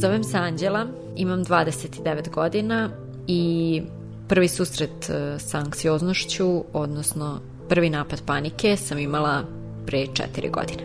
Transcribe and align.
Zovem 0.00 0.24
se 0.24 0.36
Anđela, 0.38 0.86
imam 1.16 1.44
29 1.44 2.30
godina 2.30 2.90
i 3.26 3.82
prvi 4.28 4.48
susret 4.48 5.10
e, 5.10 5.38
sa 5.38 5.58
anksioznošću, 5.58 6.64
odnosno 6.72 7.40
prvi 7.68 7.90
napad 7.90 8.22
panike 8.26 8.76
sam 8.76 8.98
imala 8.98 9.42
pre 9.86 9.98
4 9.98 10.50
godine. 10.50 10.82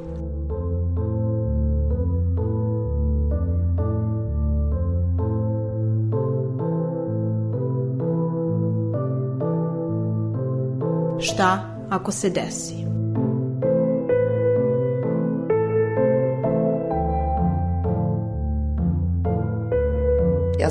Šta 11.19 11.77
ako 11.89 12.11
se 12.11 12.29
desi? 12.29 12.82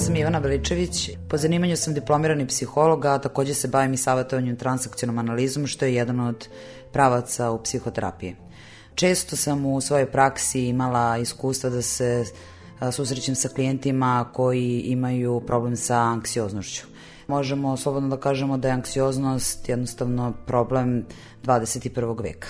Sam 0.02 0.16
Ivana 0.16 0.38
Veličević, 0.38 1.10
po 1.28 1.36
zanimanju 1.36 1.76
sam 1.76 1.94
diplomirani 1.94 2.46
psiholog, 2.46 3.04
a 3.04 3.18
takođe 3.18 3.54
se 3.54 3.68
bavim 3.68 3.92
i 3.92 3.96
savjetovanjem 3.96 4.56
transakcionom 4.56 5.18
analizom, 5.18 5.66
što 5.66 5.84
je 5.84 5.94
jedan 5.94 6.20
od 6.20 6.48
pravaca 6.92 7.50
u 7.50 7.62
psihoterapiji. 7.62 8.36
Često 8.94 9.36
sam 9.36 9.66
u 9.66 9.80
svojoj 9.80 10.10
praksi 10.10 10.66
imala 10.66 11.18
iskustva 11.18 11.70
da 11.70 11.82
se 11.82 12.24
susrećem 12.92 13.34
sa 13.34 13.48
klijentima 13.48 14.30
koji 14.32 14.80
imaju 14.80 15.40
problem 15.46 15.76
sa 15.76 15.98
anksioznošću. 15.98 16.86
Možemo 17.26 17.76
slobodno 17.76 18.08
da 18.08 18.20
kažemo 18.20 18.56
da 18.56 18.68
je 18.68 18.74
anksioznost 18.74 19.68
jednostavno 19.68 20.32
problem 20.46 21.04
21. 21.44 22.22
veka. 22.22 22.48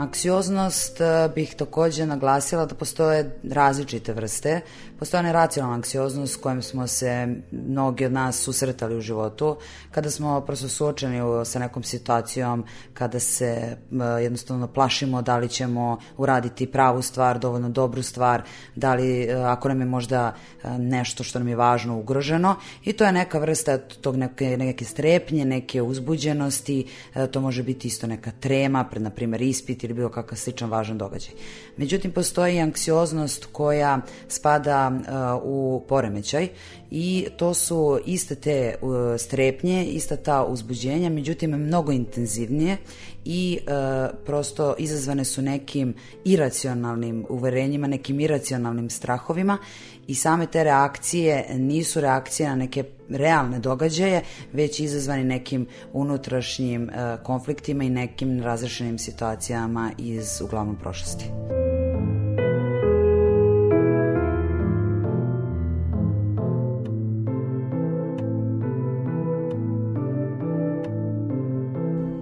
Anksioznost 0.00 1.00
bih 1.34 1.54
takođe 1.54 2.06
naglasila 2.06 2.66
da 2.66 2.74
postoje 2.74 3.36
različite 3.44 4.12
vrste. 4.12 4.60
Postoje 4.98 5.22
neracionalna 5.22 5.74
anksioznost 5.74 6.32
s 6.32 6.36
kojom 6.36 6.62
smo 6.62 6.86
se 6.86 7.28
mnogi 7.50 8.04
od 8.04 8.12
nas 8.12 8.36
susretali 8.36 8.96
u 8.96 9.00
životu, 9.00 9.56
kada 9.90 10.10
smo 10.10 10.40
prosto 10.40 10.68
suočeni 10.68 11.44
sa 11.44 11.58
nekom 11.58 11.82
situacijom, 11.82 12.64
kada 12.94 13.20
se 13.20 13.76
jednostavno 14.22 14.68
plašimo 14.68 15.22
da 15.22 15.36
li 15.36 15.48
ćemo 15.48 15.98
uraditi 16.16 16.66
pravu 16.66 17.02
stvar, 17.02 17.38
dovoljno 17.38 17.68
dobru 17.68 18.02
stvar, 18.02 18.42
da 18.76 18.94
li 18.94 19.32
ako 19.32 19.68
nam 19.68 19.80
je 19.80 19.86
možda 19.86 20.34
nešto 20.78 21.24
što 21.24 21.38
nam 21.38 21.48
je 21.48 21.56
važno 21.56 21.98
ugroženo. 21.98 22.56
I 22.84 22.92
to 22.92 23.04
je 23.04 23.12
neka 23.12 23.38
vrsta 23.38 23.78
tog 23.78 24.16
neke, 24.16 24.56
neke 24.56 24.84
strepnje, 24.84 25.44
neke 25.44 25.82
uzbuđenosti, 25.82 26.86
to 27.30 27.40
može 27.40 27.62
biti 27.62 27.88
isto 27.88 28.06
neka 28.06 28.30
trema 28.40 28.84
pred, 28.84 29.02
na 29.02 29.10
primjer, 29.10 29.42
ispit 29.42 29.89
ili 29.90 29.96
bilo 29.96 30.08
kakav 30.08 30.38
sličan 30.38 30.70
važan 30.70 30.98
događaj. 30.98 31.34
Međutim, 31.76 32.12
postoji 32.12 32.60
anksioznost 32.60 33.46
koja 33.52 34.00
spada 34.28 34.88
uh, 34.88 35.42
u 35.42 35.84
poremećaj 35.88 36.48
i 36.90 37.26
to 37.36 37.54
su 37.54 38.00
iste 38.06 38.34
te 38.34 38.74
uh, 38.82 38.90
strepnje, 39.18 39.84
ista 39.84 40.16
ta 40.16 40.44
uzbuđenja, 40.44 41.10
međutim 41.10 41.50
mnogo 41.50 41.92
intenzivnije 41.92 42.76
i 43.24 43.58
uh, 43.60 44.18
prosto 44.26 44.74
izazvane 44.78 45.24
su 45.24 45.42
nekim 45.42 45.94
iracionalnim 46.24 47.26
uverenjima, 47.28 47.86
nekim 47.86 48.20
iracionalnim 48.20 48.90
strahovima 48.90 49.58
i 50.06 50.14
same 50.14 50.46
te 50.46 50.64
reakcije 50.64 51.46
nisu 51.54 52.00
reakcije 52.00 52.48
na 52.48 52.56
neke 52.56 52.84
realne 53.08 53.58
događaje, 53.58 54.22
već 54.52 54.80
izazvani 54.80 55.24
nekim 55.24 55.66
unutrašnjim 55.92 56.82
uh, 56.82 57.24
konfliktima 57.24 57.84
i 57.84 57.90
nekim 57.90 58.42
razrešenim 58.42 58.98
situacijama 58.98 59.90
iz 59.98 60.40
uglavnom 60.40 60.76
prošlosti. 60.76 61.24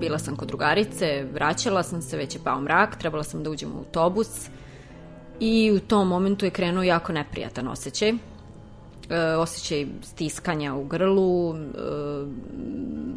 Bila 0.09 0.19
sam 0.19 0.37
kod 0.37 0.49
drugarice, 0.49 1.25
vraćala 1.35 1.83
sam 1.83 2.03
se, 2.03 2.17
već 2.17 2.35
je 2.35 2.41
pao 2.45 2.61
mrak, 2.61 2.97
trebala 2.97 3.25
sam 3.25 3.43
da 3.43 3.51
uđem 3.51 3.73
u 3.73 3.79
autobus 3.79 4.49
i 5.41 5.73
u 5.73 5.81
tom 5.81 6.09
momentu 6.09 6.45
je 6.45 6.51
krenuo 6.51 6.83
jako 6.83 7.13
neprijatan 7.13 7.69
osjećaj. 7.69 8.09
E, 8.09 8.17
osjećaj 9.39 9.87
stiskanja 10.03 10.75
u 10.75 10.85
grlu, 10.85 11.55
e, 11.55 11.59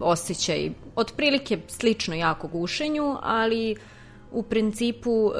osjećaj 0.02 0.72
otprilike 0.96 1.60
slično 1.68 2.16
jako 2.16 2.48
gušenju, 2.48 3.18
ali 3.22 3.76
u 4.32 4.44
principu 4.44 5.32
e, 5.32 5.40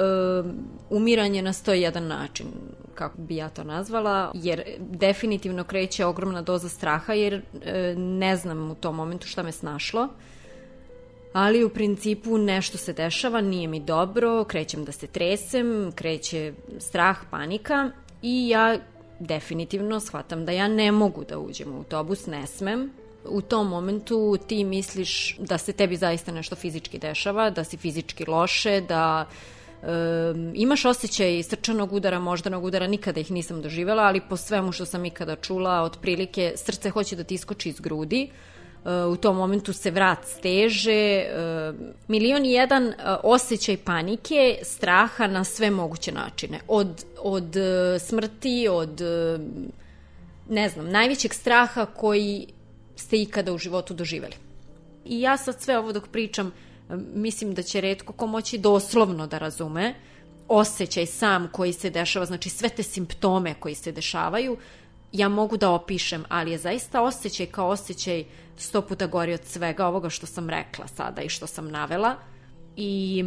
umiranje 0.90 1.42
na 1.42 1.54
101 1.54 2.00
način, 2.00 2.48
kako 2.96 3.22
bi 3.22 3.36
ja 3.36 3.50
to 3.50 3.64
nazvala, 3.64 4.32
jer 4.34 4.64
definitivno 4.80 5.64
kreće 5.64 6.06
ogromna 6.06 6.42
doza 6.42 6.70
straha, 6.70 7.14
jer 7.14 7.34
e, 7.34 7.96
ne 7.98 8.36
znam 8.36 8.72
u 8.72 8.76
tom 8.76 8.96
momentu 8.96 9.28
šta 9.28 9.44
me 9.44 9.52
snašlo 9.52 10.10
ali 11.34 11.64
u 11.64 11.70
principu 11.70 12.38
nešto 12.38 12.78
se 12.78 12.94
dešava, 12.94 13.42
nije 13.42 13.68
mi 13.68 13.80
dobro, 13.80 14.44
krećem 14.44 14.86
da 14.86 14.92
se 14.92 15.08
tresem, 15.08 15.92
kreće 15.96 16.54
strah, 16.80 17.18
panika 17.32 17.90
i 18.22 18.50
ja 18.50 18.78
definitivno 19.20 20.00
shvatam 20.00 20.46
da 20.46 20.52
ja 20.52 20.68
ne 20.68 20.92
mogu 20.92 21.24
da 21.24 21.40
uđem 21.40 21.74
u 21.74 21.78
autobus, 21.78 22.26
ne 22.26 22.48
smem. 22.48 22.92
U 23.26 23.42
tom 23.42 23.68
momentu 23.68 24.38
ti 24.48 24.64
misliš 24.64 25.38
da 25.40 25.58
se 25.58 25.74
tebi 25.74 25.96
zaista 25.96 26.32
nešto 26.32 26.56
fizički 26.56 27.00
dešava, 27.00 27.50
da 27.50 27.64
si 27.64 27.78
fizički 27.78 28.26
loše, 28.28 28.82
da 28.82 29.28
um, 29.82 30.52
imaš 30.56 30.86
osjećaj 30.86 31.44
srčanog 31.44 31.94
udara, 31.94 32.20
moždanog 32.20 32.64
udara, 32.64 32.88
nikada 32.88 33.20
ih 33.20 33.32
nisam 33.32 33.62
doživela, 33.62 34.04
ali 34.04 34.22
po 34.30 34.38
svemu 34.38 34.72
što 34.72 34.86
sam 34.86 35.06
ikada 35.06 35.36
čula, 35.36 35.82
otprilike 35.82 36.54
srce 36.56 36.90
hoće 36.90 37.16
da 37.16 37.24
ti 37.24 37.34
iskoči 37.34 37.70
iz 37.70 37.80
grudi, 37.80 38.30
u 39.12 39.16
tom 39.16 39.38
momentu 39.38 39.74
se 39.74 39.92
vrat 39.92 40.26
steže, 40.26 41.26
milion 42.08 42.46
i 42.46 42.52
jedan 42.52 42.94
osjećaj 43.24 43.78
panike, 43.78 44.60
straha 44.64 45.28
na 45.28 45.44
sve 45.44 45.72
moguće 45.72 46.12
načine. 46.12 46.60
Od, 46.68 47.06
od 47.18 47.56
smrti, 48.00 48.68
od 48.72 49.02
ne 50.50 50.70
znam, 50.70 50.90
najvećeg 50.90 51.34
straha 51.34 51.86
koji 51.86 52.48
ste 52.96 53.22
ikada 53.22 53.54
u 53.54 53.58
životu 53.58 53.94
doživeli. 53.94 54.36
I 55.06 55.22
ja 55.22 55.38
sad 55.38 55.62
sve 55.62 55.78
ovo 55.78 55.92
dok 55.92 56.08
pričam, 56.08 56.52
mislim 57.14 57.54
da 57.54 57.64
će 57.64 57.82
redko 57.82 58.14
ko 58.14 58.28
moći 58.28 58.58
doslovno 58.58 59.28
da 59.28 59.38
razume 59.38 59.94
osjećaj 60.48 61.06
sam 61.06 61.50
koji 61.52 61.74
se 61.74 61.90
dešava, 61.90 62.26
znači 62.26 62.50
sve 62.50 62.70
te 62.70 62.84
simptome 62.84 63.54
koji 63.60 63.76
se 63.76 63.92
dešavaju, 63.92 64.58
ja 65.12 65.30
mogu 65.30 65.58
da 65.58 65.72
opišem, 65.72 66.26
ali 66.30 66.52
je 66.52 66.58
zaista 66.58 67.02
osjećaj 67.02 67.46
kao 67.46 67.68
osjećaj 67.68 68.26
sto 68.58 68.82
puta 68.82 69.08
gori 69.08 69.34
od 69.34 69.46
svega 69.46 69.88
ovoga 69.88 70.10
što 70.10 70.26
sam 70.26 70.50
rekla 70.50 70.88
sada 70.88 71.22
i 71.22 71.30
što 71.30 71.48
sam 71.48 71.72
navela. 71.72 72.16
I 72.76 73.26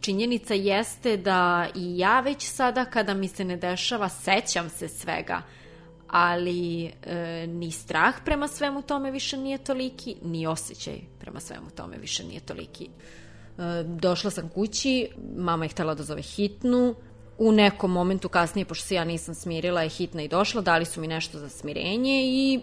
činjenica 0.00 0.54
jeste 0.54 1.16
da 1.16 1.68
i 1.74 1.98
ja 1.98 2.20
već 2.20 2.42
sada 2.42 2.84
kada 2.84 3.14
mi 3.14 3.28
se 3.28 3.44
ne 3.44 3.56
dešava 3.56 4.08
sećam 4.08 4.70
se 4.70 4.88
svega, 4.88 5.42
ali 6.08 6.84
e, 6.84 7.46
ni 7.46 7.70
strah 7.70 8.14
prema 8.24 8.48
svemu 8.48 8.82
tome 8.82 9.10
više 9.10 9.36
nije 9.36 9.58
toliki, 9.58 10.16
ni 10.22 10.46
osjećaj 10.46 11.00
prema 11.20 11.40
svemu 11.40 11.70
tome 11.70 11.98
više 11.98 12.24
nije 12.24 12.40
toliki. 12.40 12.84
E, 12.84 13.82
došla 13.84 14.30
sam 14.30 14.48
kući, 14.48 15.08
mama 15.36 15.64
je 15.64 15.68
htela 15.68 15.94
da 15.94 16.02
zove 16.02 16.22
hitnu, 16.22 16.94
u 17.40 17.52
nekom 17.52 17.92
momentu 17.92 18.28
kasnije, 18.28 18.64
pošto 18.64 18.86
se 18.86 18.94
ja 18.94 19.04
nisam 19.04 19.34
smirila, 19.34 19.82
je 19.82 19.88
hitna 19.88 20.22
i 20.22 20.28
došla, 20.28 20.62
dali 20.62 20.84
su 20.84 21.00
mi 21.00 21.06
nešto 21.06 21.38
za 21.38 21.48
smirenje 21.48 22.22
i 22.24 22.60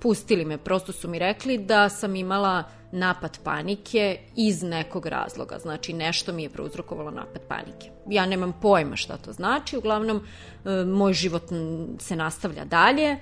pustili 0.00 0.44
me. 0.44 0.58
Prosto 0.58 0.92
su 0.92 1.08
mi 1.08 1.18
rekli 1.18 1.58
da 1.58 1.88
sam 1.88 2.16
imala 2.16 2.64
napad 2.92 3.38
panike 3.44 4.18
iz 4.36 4.62
nekog 4.62 5.06
razloga. 5.06 5.58
Znači, 5.58 5.92
nešto 5.92 6.32
mi 6.32 6.42
je 6.42 6.48
prouzrokovalo 6.48 7.10
napad 7.10 7.42
panike. 7.48 7.90
Ja 8.08 8.26
nemam 8.26 8.52
pojma 8.62 8.96
šta 8.96 9.16
to 9.16 9.32
znači. 9.32 9.76
Uglavnom, 9.76 10.20
e, 10.64 10.84
moj 10.84 11.12
život 11.12 11.42
se 11.98 12.16
nastavlja 12.16 12.64
dalje. 12.64 13.08
E, 13.08 13.18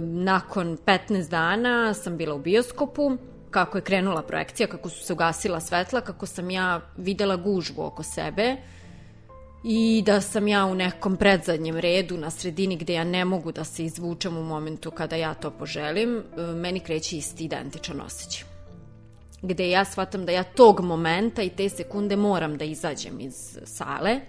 nakon 0.00 0.78
15 0.86 1.28
dana 1.28 1.94
sam 1.94 2.16
bila 2.16 2.34
u 2.34 2.38
bioskopu 2.38 3.16
kako 3.50 3.78
je 3.78 3.82
krenula 3.82 4.22
projekcija, 4.22 4.66
kako 4.66 4.88
su 4.88 5.04
se 5.04 5.12
ugasila 5.12 5.60
svetla, 5.60 6.00
kako 6.00 6.26
sam 6.26 6.50
ja 6.50 6.80
videla 6.96 7.36
gužvu 7.36 7.82
oko 7.82 8.02
sebe 8.02 8.56
i 9.64 10.02
da 10.06 10.20
sam 10.20 10.48
ja 10.48 10.66
u 10.66 10.74
nekom 10.74 11.16
predzadnjem 11.16 11.76
redu 11.76 12.16
na 12.16 12.30
sredini 12.30 12.76
gde 12.76 12.92
ja 12.92 13.04
ne 13.04 13.24
mogu 13.24 13.52
da 13.52 13.64
se 13.64 13.84
izvučem 13.84 14.36
u 14.36 14.44
momentu 14.44 14.90
kada 14.90 15.16
ja 15.16 15.34
to 15.34 15.50
poželim, 15.50 16.18
e, 16.18 16.42
meni 16.42 16.80
kreće 16.80 17.16
isti 17.16 17.44
identičan 17.44 18.00
osjećaj. 18.00 18.44
Gde 19.42 19.70
ja 19.70 19.84
shvatam 19.84 20.26
da 20.26 20.32
ja 20.32 20.42
tog 20.42 20.80
momenta 20.80 21.42
i 21.42 21.50
te 21.50 21.68
sekunde 21.68 22.16
moram 22.16 22.56
da 22.56 22.64
izađem 22.64 23.20
iz 23.20 23.58
sale 23.64 24.20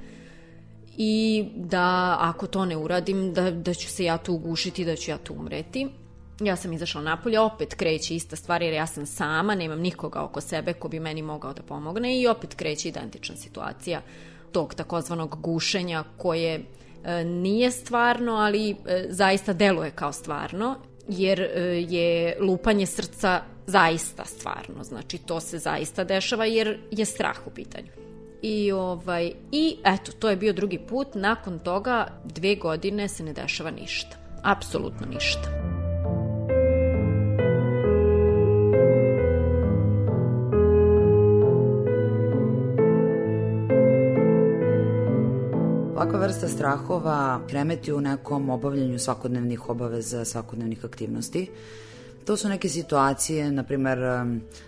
i 0.98 1.45
da 1.56 2.18
ako 2.19 2.48
to 2.48 2.66
ne 2.66 2.78
uradim, 2.78 3.33
da, 3.33 3.51
da 3.51 3.74
ću 3.74 3.89
se 3.89 4.04
ja 4.04 4.18
tu 4.18 4.33
ugušiti, 4.33 4.86
da 4.86 4.95
ću 4.95 5.12
ja 5.12 5.18
tu 5.18 5.33
umreti. 5.33 5.88
Ja 6.39 6.56
sam 6.56 6.74
izašla 6.74 7.01
napolje, 7.01 7.39
opet 7.39 7.74
kreće 7.74 8.16
ista 8.16 8.36
stvar 8.36 8.62
jer 8.62 8.74
ja 8.74 8.88
sam 8.88 9.06
sama, 9.06 9.56
nemam 9.56 9.80
nikoga 9.80 10.22
oko 10.22 10.42
sebe 10.42 10.74
ko 10.74 10.88
bi 10.88 11.00
meni 11.00 11.22
mogao 11.22 11.54
da 11.54 11.62
pomogne 11.62 12.22
i 12.22 12.28
opet 12.28 12.56
kreće 12.56 12.89
identična 12.89 13.36
situacija 13.36 14.01
tog 14.51 14.74
takozvanog 14.74 15.42
gušenja 15.42 16.03
koje 16.18 16.59
e, 17.03 17.24
nije 17.24 17.71
stvarno, 17.71 18.36
ali 18.36 18.71
e, 18.71 19.06
zaista 19.09 19.53
deluje 19.53 19.92
kao 19.92 20.12
stvarno, 20.12 20.75
jer 21.07 21.42
e, 21.42 21.59
je 21.89 22.38
lupanje 22.39 22.86
srca 22.86 23.42
zaista 23.68 24.25
stvarno. 24.25 24.83
Znači, 24.83 25.18
to 25.18 25.39
se 25.39 25.57
zaista 25.57 26.03
dešava 26.03 26.45
jer 26.45 26.80
je 26.92 27.06
strah 27.06 27.48
u 27.48 27.50
pitanju. 27.50 27.89
I, 28.42 28.71
ovaj, 28.71 29.33
I 29.51 29.77
eto, 29.83 30.12
to 30.12 30.30
je 30.30 30.36
bio 30.36 30.54
drugi 30.54 30.80
put. 30.80 31.07
Nakon 31.15 31.59
toga 31.59 32.07
dve 32.25 32.56
godine 32.56 33.07
se 33.07 33.24
ne 33.24 33.33
dešava 33.33 33.71
ništa. 33.71 34.18
Apsolutno 34.44 35.07
ništa. 35.07 35.81
Ovakva 46.01 46.19
vrsta 46.19 46.48
strahova 46.48 47.42
kremeti 47.50 47.94
u 47.94 48.01
nekom 48.01 48.50
obavljanju 48.50 49.00
svakodnevnih 49.00 49.69
obaveza, 49.69 50.25
svakodnevnih 50.25 50.86
aktivnosti. 50.86 51.48
To 52.25 52.38
su 52.38 52.50
neke 52.50 52.69
situacije, 52.69 53.51
na 53.51 53.63
primer, 53.63 54.00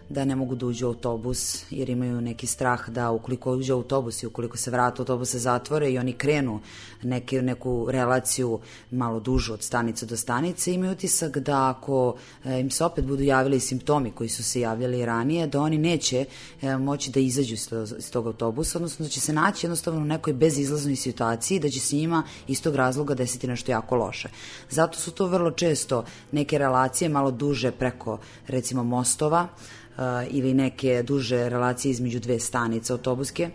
da 0.09 0.25
ne 0.25 0.35
mogu 0.35 0.55
da 0.55 0.65
uđu 0.65 0.85
u 0.85 0.89
autobus 0.89 1.63
jer 1.69 1.89
imaju 1.89 2.21
neki 2.21 2.47
strah 2.47 2.89
da 2.89 3.11
ukoliko 3.11 3.51
uđe 3.51 3.73
autobus 3.73 4.23
i 4.23 4.27
ukoliko 4.27 4.57
se 4.57 4.71
vrata 4.71 5.01
autobusa 5.01 5.39
zatvore 5.39 5.91
i 5.91 5.97
oni 5.97 6.13
krenu 6.13 6.59
neke, 7.03 7.41
neku 7.41 7.87
relaciju 7.89 8.59
malo 8.91 9.19
dužu 9.19 9.53
od 9.53 9.63
stanice 9.63 10.05
do 10.05 10.17
stanice, 10.17 10.73
imaju 10.73 10.91
utisak 10.91 11.37
da 11.37 11.69
ako 11.69 12.15
e, 12.45 12.59
im 12.59 12.71
se 12.71 12.85
opet 12.85 13.05
budu 13.05 13.23
javili 13.23 13.59
simptomi 13.59 14.11
koji 14.11 14.29
su 14.29 14.43
se 14.43 14.59
javljali 14.59 15.05
ranije, 15.05 15.47
da 15.47 15.61
oni 15.61 15.77
neće 15.77 16.25
e, 16.61 16.77
moći 16.77 17.11
da 17.11 17.19
izađu 17.19 17.53
iz, 17.53 17.69
iz 17.97 18.11
tog 18.11 18.27
autobusa, 18.27 18.77
odnosno 18.77 19.05
da 19.05 19.09
će 19.09 19.19
se 19.19 19.33
naći 19.33 19.65
jednostavno 19.65 20.01
u 20.01 20.05
nekoj 20.05 20.33
bezizlaznoj 20.33 20.95
situaciji, 20.95 21.59
da 21.59 21.69
će 21.69 21.79
se 21.79 21.95
njima 21.95 22.23
iz 22.47 22.61
tog 22.61 22.75
razloga 22.75 23.13
desiti 23.13 23.47
nešto 23.47 23.71
jako 23.71 23.95
loše. 23.95 24.29
Zato 24.69 24.99
su 24.99 25.11
to 25.11 25.27
vrlo 25.27 25.51
često 25.51 26.03
neke 26.31 26.57
relacije 26.57 27.09
malo 27.09 27.31
duže 27.43 27.71
preko 27.71 28.19
recimo 28.47 28.83
mostova, 28.83 29.47
ili 30.29 30.53
neke 30.53 31.03
duže 31.03 31.49
relacije 31.49 31.91
između 31.91 32.19
dve 32.19 32.39
stanice 32.39 32.93
autobuske. 32.93 33.49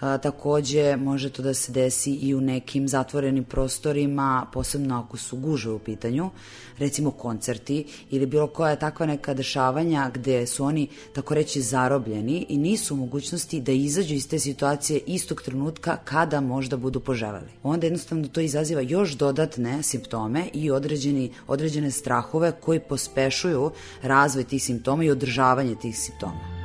A, 0.00 0.18
takođe 0.18 0.96
može 0.96 1.30
to 1.30 1.42
da 1.42 1.54
se 1.54 1.72
desi 1.72 2.12
i 2.12 2.34
u 2.34 2.40
nekim 2.40 2.88
zatvorenim 2.88 3.44
prostorima, 3.44 4.46
posebno 4.52 4.98
ako 4.98 5.16
su 5.16 5.36
guže 5.36 5.70
u 5.70 5.78
pitanju, 5.78 6.30
recimo 6.78 7.10
koncerti 7.10 7.86
ili 8.10 8.26
bilo 8.26 8.46
koja 8.46 8.76
takva 8.76 9.06
neka 9.06 9.34
dešavanja 9.34 10.10
gde 10.14 10.46
su 10.46 10.64
oni, 10.64 10.88
tako 11.12 11.34
reći, 11.34 11.62
zarobljeni 11.62 12.46
i 12.48 12.58
nisu 12.58 12.94
u 12.94 12.96
mogućnosti 12.96 13.60
da 13.60 13.72
izađu 13.72 14.14
iz 14.14 14.28
te 14.28 14.38
situacije 14.38 15.00
istog 15.06 15.42
trenutka 15.42 15.96
kada 16.04 16.40
možda 16.40 16.76
budu 16.76 17.00
poželeli. 17.00 17.50
Onda 17.62 17.86
jednostavno 17.86 18.28
to 18.28 18.40
izaziva 18.40 18.80
još 18.80 19.12
dodatne 19.12 19.82
simptome 19.82 20.48
i 20.52 20.70
određeni, 20.70 21.32
određene 21.46 21.90
strahove 21.90 22.52
koji 22.60 22.80
pospešuju 22.80 23.70
razvoj 24.02 24.44
tih 24.44 24.64
simptoma 24.64 25.04
i 25.04 25.10
održavanje 25.10 25.74
tih 25.74 25.98
simptoma. 25.98 26.59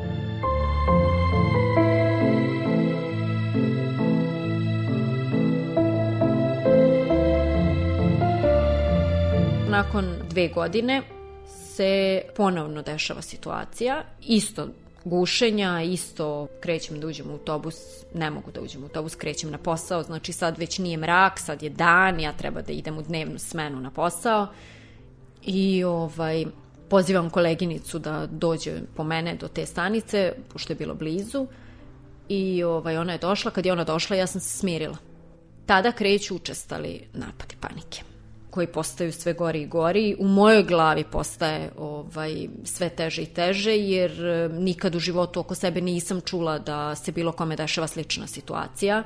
Nakon 9.75 10.05
dve 10.29 10.47
godine 10.47 11.01
se 11.75 12.21
ponovno 12.35 12.81
dešava 12.81 13.21
situacija, 13.21 14.03
isto 14.21 14.67
gušenja, 15.05 15.81
isto 15.81 16.47
krećem 16.61 16.99
da 16.99 17.07
uđem 17.07 17.29
u 17.29 17.33
autobus, 17.33 17.75
ne 18.13 18.29
mogu 18.29 18.51
da 18.51 18.61
uđem 18.61 18.81
u 18.81 18.85
autobus, 18.85 19.15
krećem 19.15 19.51
na 19.51 19.57
posao, 19.57 20.03
znači 20.03 20.33
sad 20.33 20.57
već 20.57 20.79
nije 20.79 20.97
mrak, 20.97 21.39
sad 21.39 21.63
je 21.63 21.69
dan, 21.69 22.19
ja 22.19 22.33
treba 22.33 22.61
da 22.61 22.73
idem 22.73 22.97
u 22.97 23.01
dnevnu 23.01 23.39
smenu 23.39 23.81
na 23.81 23.91
posao. 23.91 24.47
I 25.43 25.83
ovaj, 25.83 26.45
pozivam 26.89 27.29
koleginicu 27.29 27.99
da 27.99 28.27
dođe 28.31 28.71
po 28.95 29.03
mene 29.03 29.35
do 29.35 29.47
te 29.47 29.65
stanice, 29.65 30.33
pošto 30.53 30.73
je 30.73 30.77
bilo 30.77 30.95
blizu. 30.95 31.47
I 32.29 32.63
ovaj, 32.63 32.97
ona 32.97 33.11
je 33.11 33.19
došla, 33.19 33.51
kad 33.51 33.65
je 33.65 33.71
ona 33.71 33.83
došla 33.83 34.15
ja 34.15 34.27
sam 34.27 34.41
se 34.41 34.57
smirila. 34.57 34.97
Tada 35.65 35.91
kreću 35.91 36.35
učestali 36.35 37.07
napadi 37.13 37.55
panike 37.59 38.14
koji 38.55 38.67
postaju 38.67 39.11
sve 39.11 39.33
gori 39.33 39.61
i 39.61 39.67
gori. 39.67 40.15
U 40.19 40.27
mojoj 40.27 40.63
glavi 40.63 41.03
postaje 41.03 41.71
ovaj, 41.77 42.47
sve 42.63 42.89
teže 42.89 43.21
i 43.21 43.25
teže, 43.25 43.77
jer 43.77 44.25
e, 44.25 44.49
nikad 44.49 44.95
u 44.95 44.99
životu 44.99 45.39
oko 45.39 45.55
sebe 45.55 45.81
nisam 45.81 46.21
čula 46.21 46.59
da 46.59 46.95
se 46.95 47.11
bilo 47.11 47.31
kome 47.31 47.55
dešava 47.55 47.87
slična 47.87 48.27
situacija. 48.27 49.03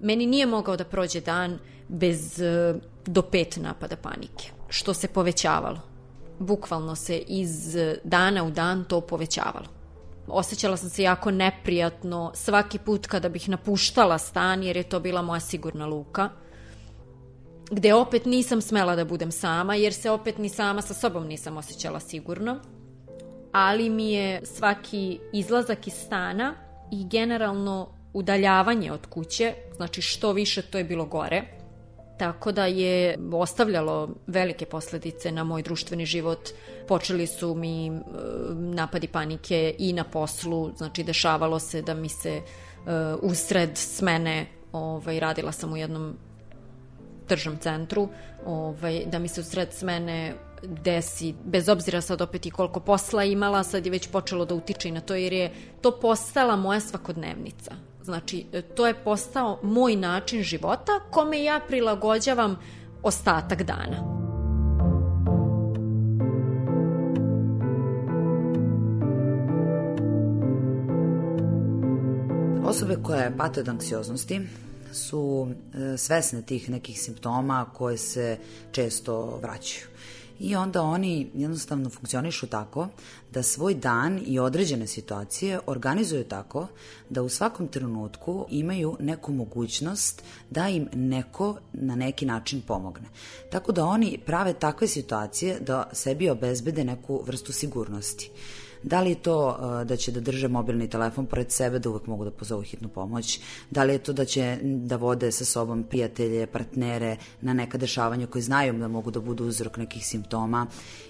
Meni 0.00 0.26
nije 0.26 0.46
mogao 0.46 0.76
da 0.76 0.84
prođe 0.84 1.20
dan 1.20 1.58
bez 1.88 2.40
e, 2.40 2.74
do 3.06 3.22
pet 3.22 3.56
napada 3.56 3.96
panike, 3.96 4.50
što 4.68 4.94
se 4.94 5.08
povećavalo. 5.08 5.80
Bukvalno 6.38 6.96
se 6.96 7.18
iz 7.18 7.76
dana 8.04 8.44
u 8.44 8.50
dan 8.50 8.84
to 8.84 9.00
povećavalo. 9.00 9.66
Osećala 10.28 10.76
sam 10.76 10.90
se 10.90 11.02
jako 11.02 11.30
neprijatno 11.30 12.32
svaki 12.34 12.78
put 12.78 13.06
kada 13.06 13.28
bih 13.28 13.48
napuštala 13.48 14.18
stan, 14.18 14.62
jer 14.62 14.76
je 14.76 14.88
to 14.88 15.00
bila 15.00 15.22
moja 15.22 15.40
sigurna 15.40 15.86
luka– 15.86 16.30
gde 17.70 17.94
opet 17.94 18.24
nisam 18.24 18.60
smela 18.60 18.96
da 18.96 19.04
budem 19.04 19.32
sama, 19.32 19.74
jer 19.74 19.94
se 19.94 20.10
opet 20.10 20.38
ni 20.38 20.48
sama 20.48 20.82
sa 20.82 20.94
sobom 20.94 21.26
nisam 21.26 21.56
osjećala 21.56 22.00
sigurno. 22.00 22.60
Ali 23.52 23.90
mi 23.90 24.12
je 24.12 24.46
svaki 24.46 25.18
izlazak 25.32 25.86
iz 25.86 25.94
stana 25.94 26.54
i 26.92 27.08
generalno 27.08 27.88
udaljavanje 28.12 28.92
od 28.92 29.06
kuće, 29.06 29.54
znači 29.76 30.02
što 30.02 30.32
više 30.32 30.62
to 30.62 30.78
je 30.78 30.84
bilo 30.84 31.04
gore, 31.04 31.42
tako 32.18 32.52
da 32.52 32.66
je 32.66 33.18
ostavljalo 33.32 34.08
velike 34.26 34.66
posledice 34.66 35.32
na 35.32 35.44
moj 35.44 35.62
društveni 35.62 36.06
život. 36.06 36.48
Počeli 36.88 37.26
su 37.26 37.54
mi 37.54 37.86
e, 37.86 37.90
napadi 38.54 39.08
panike 39.08 39.74
i 39.78 39.92
na 39.92 40.04
poslu, 40.04 40.70
znači 40.76 41.02
dešavalo 41.02 41.58
se 41.58 41.82
da 41.82 41.94
mi 41.94 42.08
se 42.08 42.30
e, 42.32 42.42
usred 43.22 43.70
smene 43.74 44.46
ovaj, 44.72 45.20
radila 45.20 45.52
sam 45.52 45.72
u 45.72 45.76
jednom 45.76 46.16
tržnom 47.28 47.56
centru, 47.56 48.08
ovaj, 48.46 49.04
da 49.06 49.18
mi 49.18 49.28
se 49.28 49.40
u 49.40 49.44
sred 49.44 49.72
smene 49.72 50.34
desi, 50.62 51.34
bez 51.44 51.68
obzira 51.68 52.00
sad 52.00 52.22
opet 52.22 52.46
i 52.46 52.50
koliko 52.50 52.80
posla 52.80 53.24
imala, 53.24 53.62
sad 53.64 53.86
je 53.86 53.92
već 53.92 54.08
počelo 54.08 54.44
da 54.44 54.54
utiče 54.54 54.88
i 54.88 54.92
na 54.92 55.00
to, 55.00 55.14
jer 55.14 55.32
je 55.32 55.52
to 55.80 56.00
postala 56.00 56.56
moja 56.56 56.80
svakodnevnica. 56.80 57.74
Znači, 58.02 58.46
to 58.76 58.86
je 58.86 58.94
postao 58.94 59.58
moj 59.62 59.96
način 59.96 60.42
života 60.42 60.92
kome 61.10 61.42
ja 61.42 61.60
prilagođavam 61.68 62.56
ostatak 63.02 63.62
dana. 63.62 64.18
Osobe 72.64 72.96
koje 73.02 73.36
pate 73.36 73.60
od 73.60 73.68
anksioznosti 73.68 74.40
su 74.92 75.48
e, 75.74 75.96
svesne 75.96 76.42
tih 76.42 76.70
nekih 76.70 77.00
simptoma 77.00 77.66
koje 77.74 77.98
se 77.98 78.38
često 78.72 79.38
vraćaju. 79.42 79.86
i 80.38 80.56
onda 80.56 80.82
oni 80.82 81.30
jednostavno 81.34 81.90
funkcionišu 81.90 82.46
tako 82.46 82.88
da 83.32 83.42
svoj 83.42 83.74
dan 83.74 84.20
i 84.26 84.38
određene 84.38 84.86
situacije 84.86 85.60
organizuju 85.66 86.24
tako 86.24 86.66
da 87.10 87.22
u 87.22 87.28
svakom 87.28 87.68
trenutku 87.68 88.46
imaju 88.50 88.96
neku 89.00 89.32
mogućnost 89.32 90.22
da 90.50 90.68
im 90.68 90.88
neko 90.94 91.58
na 91.72 91.96
neki 91.96 92.26
način 92.26 92.62
pomogne. 92.66 93.08
Tako 93.50 93.72
da 93.72 93.84
oni 93.84 94.18
prave 94.26 94.54
takve 94.54 94.86
situacije 94.86 95.60
da 95.60 95.90
sebi 95.92 96.30
obezbede 96.30 96.84
neku 96.84 97.22
vrstu 97.26 97.52
sigurnosti. 97.52 98.30
Da 98.82 99.00
li 99.00 99.10
je 99.10 99.22
to 99.22 99.48
uh, 99.48 99.86
da 99.86 99.96
će 99.96 100.12
da 100.12 100.20
drže 100.20 100.48
mobilni 100.48 100.88
telefon 100.88 101.26
pored 101.26 101.52
sebe 101.52 101.78
da 101.78 101.90
uvek 101.90 102.06
mogu 102.06 102.24
da 102.24 102.30
pozovu 102.30 102.62
hitnu 102.62 102.88
pomoć? 102.88 103.40
Da 103.70 103.84
li 103.84 103.92
je 103.92 103.98
to 103.98 104.12
da 104.12 104.24
će 104.24 104.58
da 104.62 104.96
vode 104.96 105.32
sa 105.32 105.44
sobom 105.44 105.82
prijatelje, 105.82 106.46
partnere 106.46 107.16
na 107.40 107.52
neka 107.52 107.78
dešavanja 107.78 108.26
koje 108.26 108.42
znaju 108.42 108.72
da 108.72 108.88
mogu 108.88 109.10
da 109.10 109.20
budu 109.20 109.44
uzrok 109.44 109.76
nekih 109.76 110.06
simptoma? 110.06 110.66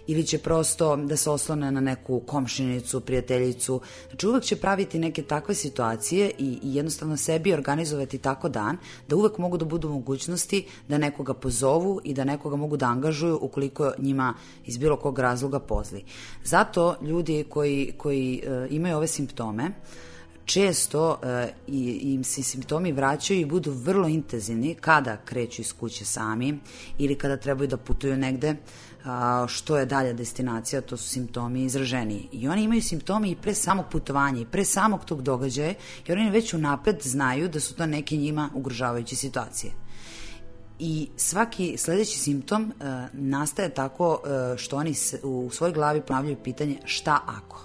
Ili 0.07 0.27
će 0.27 0.39
prosto 0.39 0.97
da 0.97 1.17
se 1.17 1.31
oslone 1.31 1.71
na 1.73 1.81
neku 1.81 2.21
komšinicu, 2.21 3.01
prijateljicu? 3.01 3.81
Znači 4.09 4.27
uvek 4.27 4.45
će 4.45 4.57
praviti 4.57 4.99
neke 4.99 5.23
takve 5.23 5.55
situacije 5.55 6.31
i, 6.39 6.59
i 6.63 6.75
jednostavno 6.75 7.17
sebi 7.17 7.53
organizovati 7.53 8.19
tako 8.19 8.49
dan 8.49 8.77
da 9.09 9.17
uvek 9.17 9.39
mogu 9.39 9.57
da 9.57 9.65
budu 9.65 9.89
mogućnosti 9.89 10.67
da 10.89 10.99
nekoga 10.99 11.35
pozovu 11.35 12.01
i 12.05 12.15
da 12.15 12.25
nekoga 12.25 12.57
mogu 12.57 12.77
da 12.77 12.87
angažuju 12.87 13.39
ukoliko 13.43 13.93
njima 13.99 14.35
iz 14.67 14.79
bilo 14.79 14.97
kog 14.97 15.19
razloga 15.19 15.59
pozli. 15.59 16.05
Zato 16.45 16.97
ljudi 17.03 17.45
koji 17.49 17.58
koji, 17.59 17.93
koji 17.97 18.43
uh, 18.43 18.73
imaju 18.73 18.97
ove 18.97 19.07
simptome, 19.07 19.71
često 20.49 21.21
i, 21.67 22.13
im 22.15 22.25
se 22.25 22.43
simptomi 22.43 22.93
vraćaju 22.93 23.41
i 23.41 23.45
budu 23.45 23.73
vrlo 23.73 24.09
intenzivni 24.09 24.75
kada 24.75 25.17
kreću 25.17 25.63
iz 25.63 25.73
kuće 25.73 26.05
sami 26.05 26.59
ili 26.99 27.15
kada 27.15 27.37
trebaju 27.37 27.69
da 27.69 27.77
putuju 27.77 28.17
negde, 28.17 28.55
što 29.49 29.79
je 29.79 29.87
dalja 29.87 30.13
destinacija, 30.13 30.81
to 30.81 30.97
su 30.97 31.09
simptomi 31.09 31.65
izraženiji. 31.65 32.29
I 32.33 32.49
oni 32.49 32.63
imaju 32.63 32.83
simptome 32.83 33.31
i 33.31 33.37
pre 33.37 33.55
samog 33.55 33.87
putovanja 33.93 34.41
i 34.41 34.47
pre 34.47 34.65
samog 34.65 35.05
tog 35.05 35.23
događaja, 35.23 35.75
jer 36.07 36.19
oni 36.19 36.31
već 36.31 36.55
unapred 36.55 37.03
znaju 37.03 37.49
da 37.49 37.61
su 37.61 37.75
to 37.75 37.87
neke 37.87 38.17
njima 38.17 38.51
ugrožavajuće 38.55 39.17
situacije. 39.17 39.73
I 40.79 41.09
svaki 41.17 41.77
sledeći 41.77 42.19
simptom 42.19 42.63
uh, 42.63 42.87
nastaje 43.13 43.75
tako 43.75 44.13
uh, 44.13 44.59
što 44.59 44.77
oni 44.77 44.95
se, 44.95 45.21
u 45.23 45.51
svojoj 45.53 45.73
glavi 45.73 46.01
ponavljaju 46.01 46.37
pitanje 46.45 46.79
šta 46.85 47.21
ako? 47.27 47.65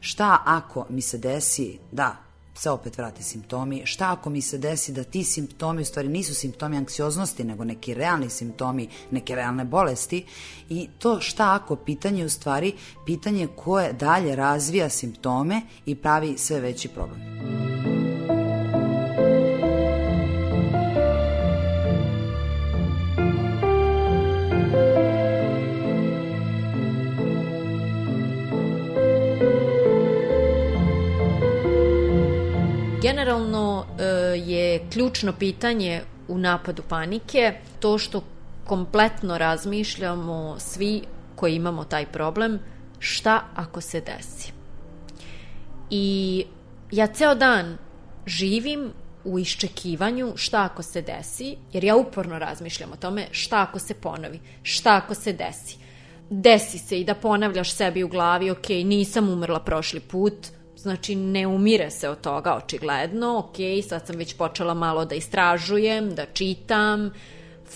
Šta 0.00 0.42
ako 0.44 0.86
mi 0.88 1.00
se 1.00 1.18
desi 1.18 1.78
da 1.92 2.16
se 2.54 2.70
opet 2.70 2.98
vrate 2.98 3.22
simptomi, 3.22 3.82
šta 3.86 4.12
ako 4.12 4.30
mi 4.30 4.42
se 4.42 4.58
desi 4.58 4.92
da 4.92 5.04
ti 5.04 5.24
simptomi 5.24 5.82
u 5.82 5.84
stvari 5.84 6.08
nisu 6.08 6.34
simptomi 6.34 6.76
anksioznosti, 6.76 7.44
nego 7.44 7.64
neki 7.64 7.94
realni 7.94 8.30
simptomi, 8.30 8.88
neke 9.10 9.34
realne 9.34 9.64
bolesti 9.64 10.24
i 10.68 10.88
to 10.98 11.20
šta 11.20 11.54
ako 11.54 11.76
pitanje 11.76 12.24
u 12.24 12.28
stvari 12.28 12.72
pitanje 13.06 13.48
koje 13.56 13.92
dalje 13.92 14.36
razvija 14.36 14.88
simptome 14.88 15.62
i 15.86 15.94
pravi 15.94 16.38
sve 16.38 16.60
veći 16.60 16.88
problem. 16.88 17.71
Generalno 33.32 33.86
e, 33.98 34.04
je 34.36 34.80
ključno 34.92 35.32
pitanje 35.32 36.02
u 36.28 36.38
napadu 36.38 36.82
panike 36.88 37.54
to 37.80 37.98
što 37.98 38.22
kompletno 38.64 39.38
razmišljamo 39.38 40.56
svi 40.58 41.02
koji 41.36 41.54
imamo 41.54 41.84
taj 41.84 42.06
problem 42.06 42.58
šta 42.98 43.44
ako 43.54 43.80
se 43.80 44.00
desi. 44.00 44.52
I 45.90 46.44
ja 46.90 47.06
ceo 47.06 47.34
dan 47.34 47.78
živim 48.26 48.90
u 49.24 49.38
iščekivanju 49.38 50.32
šta 50.36 50.62
ako 50.62 50.82
se 50.82 51.02
desi, 51.02 51.56
jer 51.72 51.84
ja 51.84 51.96
uporno 51.96 52.38
razmišljam 52.38 52.92
o 52.92 52.96
tome 52.96 53.26
šta 53.30 53.62
ako 53.62 53.78
se 53.78 53.94
ponovi, 53.94 54.40
šta 54.62 54.96
ako 54.96 55.14
se 55.14 55.32
desi. 55.32 55.76
Desi 56.30 56.78
se 56.78 57.00
i 57.00 57.04
da 57.04 57.14
ponavljaš 57.14 57.72
sebi 57.72 58.04
u 58.04 58.08
glavi, 58.08 58.50
ok, 58.50 58.68
nisam 58.68 59.28
umrla 59.28 59.60
prošli 59.60 60.00
put, 60.00 60.34
Znači, 60.82 61.14
ne 61.14 61.46
umire 61.46 61.90
se 61.90 62.08
od 62.08 62.20
toga, 62.20 62.54
očigledno. 62.54 63.38
Ok, 63.38 63.56
sad 63.88 64.06
sam 64.06 64.16
već 64.16 64.36
počela 64.36 64.74
malo 64.74 65.04
da 65.04 65.14
istražujem, 65.14 66.14
da 66.14 66.26
čitam, 66.32 67.10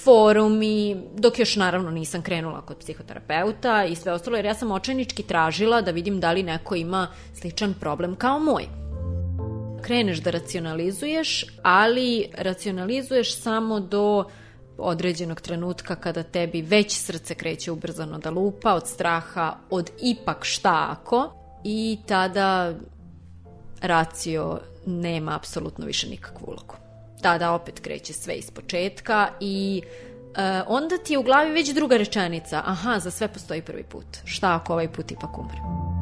forumi, 0.05 0.97
dok 1.15 1.39
još 1.39 1.57
naravno 1.57 1.91
nisam 1.91 2.23
krenula 2.23 2.61
kod 2.61 2.77
psihoterapeuta 2.79 3.85
i 3.85 3.97
sve 3.97 4.13
ostalo, 4.13 4.37
jer 4.37 4.45
ja 4.45 4.55
sam 4.55 4.71
očajnički 4.71 5.23
tražila 5.23 5.81
da 5.81 5.91
vidim 5.91 6.21
da 6.21 6.33
li 6.33 6.43
neko 6.43 6.75
ima 6.75 7.09
sličan 7.35 7.75
problem 7.81 8.17
kao 8.17 8.39
moj. 8.39 8.65
Kreneš 9.83 10.19
da 10.19 10.31
racionalizuješ, 10.31 11.45
ali 11.63 12.29
racionalizuješ 12.39 13.37
samo 13.37 13.81
do 13.81 14.25
određenog 14.79 15.41
trenutka 15.41 15.97
kada 15.97 16.23
tebi 16.23 16.63
već 16.63 16.93
srce 16.93 17.35
kreće 17.35 17.73
ubrzano 17.73 18.19
da 18.19 18.31
lupa 18.31 18.75
od 18.75 18.89
straha, 18.89 19.57
od 19.71 19.91
ipak 20.03 20.45
šta 20.45 20.87
ako, 20.91 21.33
i 21.65 21.99
tada 22.07 22.75
racio 23.87 24.61
nema 24.87 25.37
apsolutno 25.37 25.87
više 25.87 26.09
nikakvu 26.09 26.45
ulogu. 26.47 26.75
Tada 27.23 27.53
opet 27.53 27.81
kreće 27.81 28.13
sve 28.13 28.35
iz 28.35 28.51
početka 28.51 29.29
i 29.41 29.83
e, 30.37 30.63
onda 30.67 30.99
ti 30.99 31.13
je 31.13 31.19
u 31.19 31.23
glavi 31.23 31.53
već 31.53 31.75
druga 31.75 31.97
rečenica. 31.97 32.63
Aha, 32.65 32.99
za 32.99 33.11
sve 33.11 33.29
postoji 33.29 33.63
prvi 33.63 33.83
put. 33.83 34.07
Šta 34.25 34.55
ako 34.55 34.73
ovaj 34.73 34.93
put 34.93 35.11
ipak 35.11 35.39
umrem? 35.39 35.96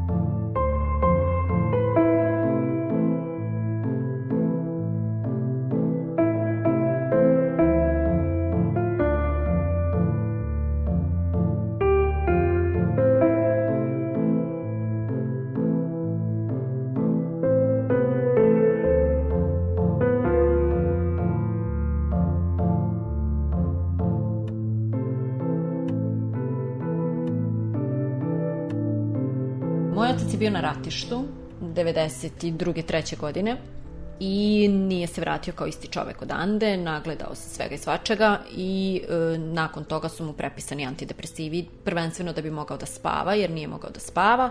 Bio 30.36 30.50
na 30.50 30.60
ratištu 30.60 31.24
92. 31.60 32.86
treće 32.86 33.16
godine 33.16 33.56
i 34.20 34.68
nije 34.68 35.06
se 35.06 35.20
vratio 35.20 35.52
kao 35.52 35.66
isti 35.66 35.88
čovek 35.88 36.22
odande, 36.22 36.76
nagledao 36.76 37.34
se 37.34 37.48
svega 37.48 37.74
i 37.74 37.78
svačega 37.78 38.38
i 38.56 39.02
e, 39.08 39.38
nakon 39.38 39.84
toga 39.84 40.08
su 40.08 40.24
mu 40.24 40.32
prepisani 40.32 40.86
antidepresivi, 40.86 41.68
prvenstveno 41.84 42.32
da 42.32 42.42
bi 42.42 42.50
mogao 42.50 42.76
da 42.76 42.86
spava, 42.86 43.34
jer 43.34 43.50
nije 43.50 43.68
mogao 43.68 43.90
da 43.90 44.00
spava. 44.00 44.50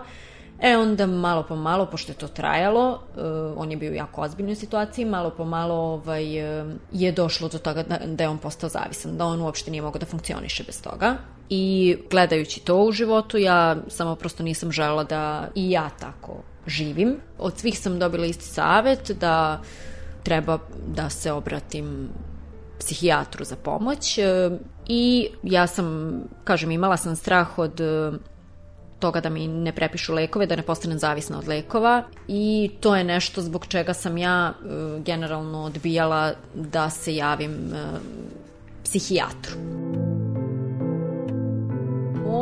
E 0.60 0.76
onda 0.76 1.06
malo 1.06 1.42
po 1.42 1.56
malo, 1.56 1.86
pošto 1.86 2.12
je 2.12 2.16
to 2.16 2.28
trajalo, 2.28 3.00
e, 3.16 3.20
on 3.56 3.70
je 3.70 3.76
bio 3.76 3.90
u 3.90 3.94
jako 3.94 4.20
ozbiljnoj 4.20 4.54
situaciji, 4.54 5.04
malo 5.04 5.30
po 5.30 5.44
malo 5.44 5.74
ovaj, 5.74 6.60
e, 6.60 6.64
je 6.92 7.12
došlo 7.12 7.48
do 7.48 7.58
toga 7.58 7.82
da, 7.82 7.98
da 8.06 8.24
je 8.24 8.28
on 8.28 8.38
postao 8.38 8.68
zavisan, 8.68 9.16
da 9.16 9.24
on 9.24 9.40
uopšte 9.40 9.70
nije 9.70 9.82
mogao 9.82 9.98
da 9.98 10.06
funkcioniše 10.06 10.64
bez 10.64 10.82
toga. 10.82 11.16
I 11.48 11.96
gledajući 12.10 12.60
to 12.60 12.84
u 12.84 12.92
životu, 12.92 13.38
ja 13.38 13.76
samo 13.88 14.16
prosto 14.16 14.42
nisam 14.42 14.72
žela 14.72 15.04
da 15.04 15.48
i 15.54 15.70
ja 15.70 15.90
tako 16.00 16.42
živim. 16.66 17.16
Od 17.38 17.58
svih 17.58 17.78
sam 17.78 17.98
dobila 17.98 18.26
isti 18.26 18.44
savet 18.44 19.10
da 19.20 19.62
treba 20.22 20.58
da 20.86 21.10
se 21.10 21.32
obratim 21.32 22.08
psihijatru 22.78 23.44
za 23.44 23.56
pomoć 23.56 24.18
e, 24.18 24.50
i 24.88 25.28
ja 25.42 25.66
sam, 25.66 26.14
kažem, 26.44 26.70
imala 26.70 26.96
sam 26.96 27.16
strah 27.16 27.58
od 27.58 27.80
e, 27.80 28.12
toga 28.98 29.20
da 29.20 29.28
mi 29.28 29.46
ne 29.48 29.72
prepišu 29.72 30.14
lekove, 30.14 30.46
da 30.46 30.56
ne 30.56 30.62
postanem 30.62 30.98
zavisna 30.98 31.38
od 31.38 31.48
lekova 31.48 32.02
i 32.28 32.70
to 32.80 32.96
je 32.96 33.04
nešto 33.04 33.42
zbog 33.42 33.66
čega 33.66 33.94
sam 33.94 34.18
ja 34.18 34.52
e, 34.52 35.00
generalno 35.00 35.62
odbijala 35.62 36.32
da 36.54 36.90
se 36.90 37.14
javim 37.14 37.72
psihijatru 38.84 40.03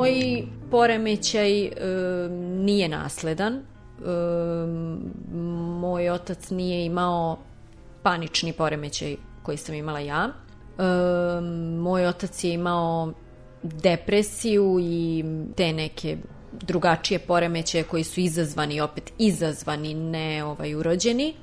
moj 0.02 0.42
poremećaj 0.70 1.64
e, 1.64 1.70
nije 2.38 2.88
nasledan. 2.88 3.54
E, 3.54 3.60
moj 5.80 6.10
otac 6.10 6.50
nije 6.50 6.84
imao 6.84 7.38
panični 8.02 8.52
poremećaj 8.52 9.16
koji 9.42 9.56
sam 9.56 9.74
imala 9.74 10.00
ja. 10.00 10.28
E, 10.28 10.82
moj 11.78 12.06
otac 12.06 12.44
je 12.44 12.52
imao 12.52 13.12
depresiju 13.62 14.78
i 14.80 15.24
te 15.56 15.72
neke 15.72 16.16
drugačije 16.52 17.18
poremećaje 17.18 17.84
koji 17.84 18.04
su 18.04 18.20
izazvani, 18.20 18.80
opet 18.80 19.12
izazvani, 19.18 19.94
ne 19.94 20.44
ovaj, 20.44 20.74
urođeni. 20.74 21.34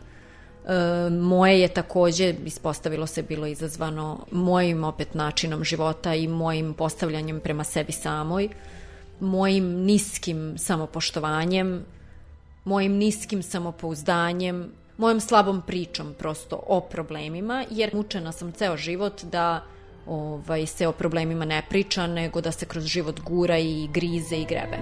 E, 0.65 1.09
moje 1.09 1.59
je 1.59 1.67
takođe, 1.67 2.35
ispostavilo 2.45 3.07
se, 3.07 3.23
bilo 3.23 3.47
izazvano 3.47 4.25
mojim 4.31 4.83
opet 4.83 5.13
načinom 5.13 5.63
života 5.63 6.15
i 6.15 6.27
mojim 6.27 6.73
postavljanjem 6.73 7.39
prema 7.39 7.63
sebi 7.63 7.91
samoj, 7.91 8.49
mojim 9.19 9.65
niskim 9.65 10.55
samopoštovanjem, 10.57 11.85
mojim 12.65 12.93
niskim 12.93 13.43
samopouzdanjem, 13.43 14.71
mojom 14.97 15.19
slabom 15.19 15.61
pričom 15.67 16.13
prosto 16.13 16.63
o 16.67 16.81
problemima, 16.81 17.65
jer 17.69 17.95
mučena 17.95 18.31
sam 18.31 18.51
ceo 18.51 18.77
život 18.77 19.23
da 19.23 19.63
ovaj, 20.07 20.65
se 20.65 20.87
o 20.87 20.91
problemima 20.91 21.45
ne 21.45 21.61
priča, 21.69 22.07
nego 22.07 22.41
da 22.41 22.51
se 22.51 22.65
kroz 22.65 22.85
život 22.85 23.19
gura 23.19 23.57
i 23.57 23.87
grize 23.93 24.35
i 24.35 24.45
grebe. 24.45 24.77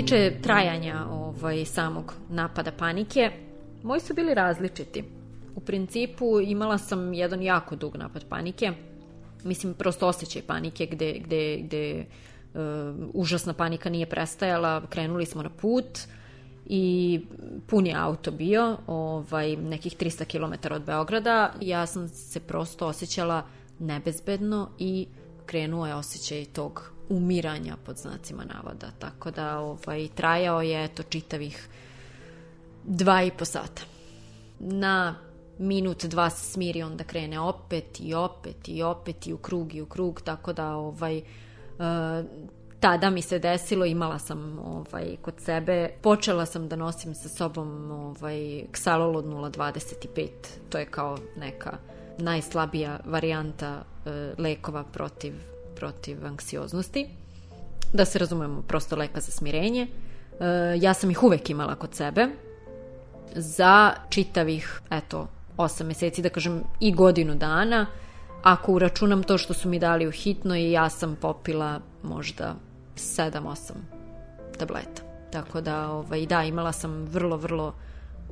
Tiče 0.00 0.32
trajanja 0.42 1.06
ovaj, 1.10 1.64
samog 1.64 2.14
napada 2.28 2.72
panike, 2.72 3.30
moji 3.82 4.00
su 4.00 4.14
bili 4.14 4.34
različiti. 4.34 5.04
U 5.54 5.60
principu 5.60 6.40
imala 6.40 6.78
sam 6.78 7.14
jedan 7.14 7.42
jako 7.42 7.76
dug 7.76 7.96
napad 7.96 8.24
panike, 8.28 8.72
mislim 9.44 9.74
prosto 9.74 10.08
osjećaj 10.08 10.42
panike 10.42 10.86
gde, 10.86 11.12
gde, 11.24 11.56
gde 11.56 12.06
uh, 12.54 12.60
užasna 13.14 13.52
panika 13.52 13.90
nije 13.90 14.06
prestajala, 14.06 14.82
krenuli 14.88 15.26
smo 15.26 15.42
na 15.42 15.50
put 15.50 15.98
i 16.66 17.20
pun 17.66 17.86
je 17.86 17.94
auto 17.94 18.30
bio, 18.30 18.76
ovaj, 18.86 19.56
nekih 19.56 19.96
300 19.96 20.24
km 20.24 20.74
od 20.74 20.84
Beograda. 20.84 21.52
Ja 21.60 21.86
sam 21.86 22.08
se 22.08 22.40
prosto 22.40 22.86
osjećala 22.86 23.46
nebezbedno 23.78 24.68
i 24.78 25.06
krenuo 25.46 25.86
je 25.86 25.94
osjećaj 25.94 26.44
tog 26.44 26.99
umiranja 27.10 27.76
pod 27.84 27.96
znacima 27.96 28.44
navoda. 28.54 28.90
Tako 28.98 29.30
da 29.30 29.58
ovaj, 29.58 30.08
trajao 30.14 30.62
je 30.62 30.88
to 30.88 31.02
čitavih 31.02 31.68
dva 32.84 33.22
i 33.22 33.30
po 33.30 33.44
sata. 33.44 33.82
Na 34.58 35.14
minut, 35.58 36.04
dva 36.04 36.30
se 36.30 36.52
smiri, 36.52 36.82
onda 36.82 37.04
krene 37.04 37.40
opet 37.40 38.00
i 38.00 38.14
opet 38.14 38.68
i 38.68 38.82
opet 38.82 39.26
i 39.26 39.32
u 39.32 39.38
krug 39.38 39.74
i 39.74 39.82
u 39.82 39.86
krug, 39.86 40.20
tako 40.20 40.52
da 40.52 40.74
ovaj, 40.74 41.18
uh, 41.18 42.26
tada 42.80 43.10
mi 43.10 43.22
se 43.22 43.38
desilo, 43.38 43.84
imala 43.84 44.18
sam 44.18 44.58
ovaj, 44.58 45.16
kod 45.22 45.34
sebe, 45.38 45.90
počela 46.02 46.46
sam 46.46 46.68
da 46.68 46.76
nosim 46.76 47.14
sa 47.14 47.28
sobom 47.28 47.90
ovaj, 47.90 48.64
Xalolod 48.72 49.24
025, 49.24 50.28
to 50.68 50.78
je 50.78 50.86
kao 50.86 51.18
neka 51.36 51.78
najslabija 52.18 53.00
varijanta 53.04 53.82
uh, 53.82 54.38
lekova 54.38 54.84
protiv 54.84 55.34
protiv 55.80 56.26
anksioznosti. 56.26 57.06
Da 57.92 58.04
se 58.04 58.18
razumemo, 58.18 58.62
prosto 58.62 58.96
leka 58.96 59.20
za 59.20 59.32
smirenje. 59.32 59.86
E, 59.86 60.44
ja 60.80 60.94
sam 60.94 61.10
ih 61.10 61.22
uvek 61.22 61.50
imala 61.50 61.74
kod 61.74 61.94
sebe 61.94 62.26
za 63.34 63.92
čitavih, 64.08 64.80
eto, 64.90 65.28
8 65.56 65.84
meseci, 65.84 66.22
da 66.22 66.28
kažem, 66.28 66.62
i 66.80 66.92
godinu 66.92 67.34
dana. 67.34 67.86
Ako 68.42 68.72
uračunam 68.72 69.22
to 69.22 69.38
što 69.38 69.54
su 69.54 69.68
mi 69.68 69.78
dali 69.78 70.08
u 70.08 70.10
hitno 70.10 70.56
i 70.56 70.70
ja 70.72 70.88
sam 70.88 71.16
popila 71.20 71.80
možda 72.02 72.54
7-8 72.96 73.72
tableta. 74.58 75.02
Tako 75.32 75.60
da, 75.60 75.90
ovaj, 75.90 76.26
da, 76.26 76.42
imala 76.44 76.72
sam 76.72 77.04
vrlo, 77.04 77.36
vrlo 77.36 77.74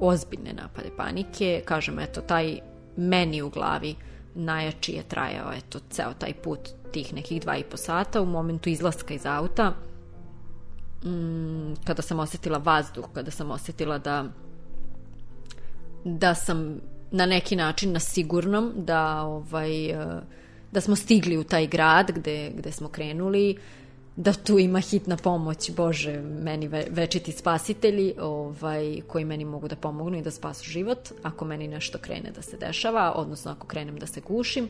ozbiljne 0.01 0.53
napade 0.53 0.91
panike. 0.97 1.63
Kažem, 1.65 1.99
eto, 1.99 2.21
taj 2.21 2.59
meni 2.97 3.43
u 3.43 3.51
glavi 3.51 3.95
najjači 4.35 4.93
je 4.93 5.03
trajao, 5.03 5.53
eto, 5.53 5.79
ceo 5.91 6.13
taj 6.19 6.35
put 6.35 6.69
tih 6.93 7.15
nekih 7.15 7.43
dva 7.43 7.57
i 7.57 7.65
po 7.65 7.77
sata 7.77 8.21
u 8.23 8.27
momentu 8.27 8.69
izlaska 8.69 9.15
iz 9.15 9.27
auta 9.27 9.73
mm, 11.05 11.75
kada 11.85 12.03
sam 12.03 12.19
osetila 12.19 12.59
vazduh, 12.59 13.05
kada 13.15 13.31
sam 13.31 13.51
osetila 13.51 13.99
da 13.99 14.25
da 16.05 16.35
sam 16.35 16.81
na 17.11 17.27
neki 17.27 17.57
način 17.57 17.93
na 17.93 18.01
sigurnom 18.01 18.73
da 18.77 19.23
ovaj 19.23 19.91
eh, 19.91 20.21
da 20.73 20.81
smo 20.81 20.97
stigli 20.97 21.37
u 21.37 21.45
taj 21.45 21.67
grad 21.67 22.13
gde, 22.13 22.53
gde 22.57 22.73
smo 22.73 22.89
krenuli 22.89 23.59
da 24.17 24.33
tu 24.33 24.59
ima 24.59 24.81
hitna 24.81 25.17
pomoć, 25.17 25.71
bože, 25.71 26.23
meni 26.23 26.69
ve, 26.69 26.87
večiti 26.91 27.33
spasitelji 27.33 28.15
ovaj, 28.21 29.01
koji 29.07 29.25
meni 29.25 29.45
mogu 29.45 29.69
da 29.69 29.77
pomognu 29.77 30.19
i 30.19 30.23
da 30.23 30.31
spasu 30.31 30.71
život 30.71 30.99
ako 31.23 31.45
meni 31.45 31.69
nešto 31.69 31.99
krene 31.99 32.31
da 32.31 32.43
se 32.43 32.57
dešava, 32.57 33.13
odnosno 33.17 33.51
ako 33.51 33.67
krenem 33.67 33.99
da 33.99 34.07
se 34.07 34.21
gušim 34.21 34.69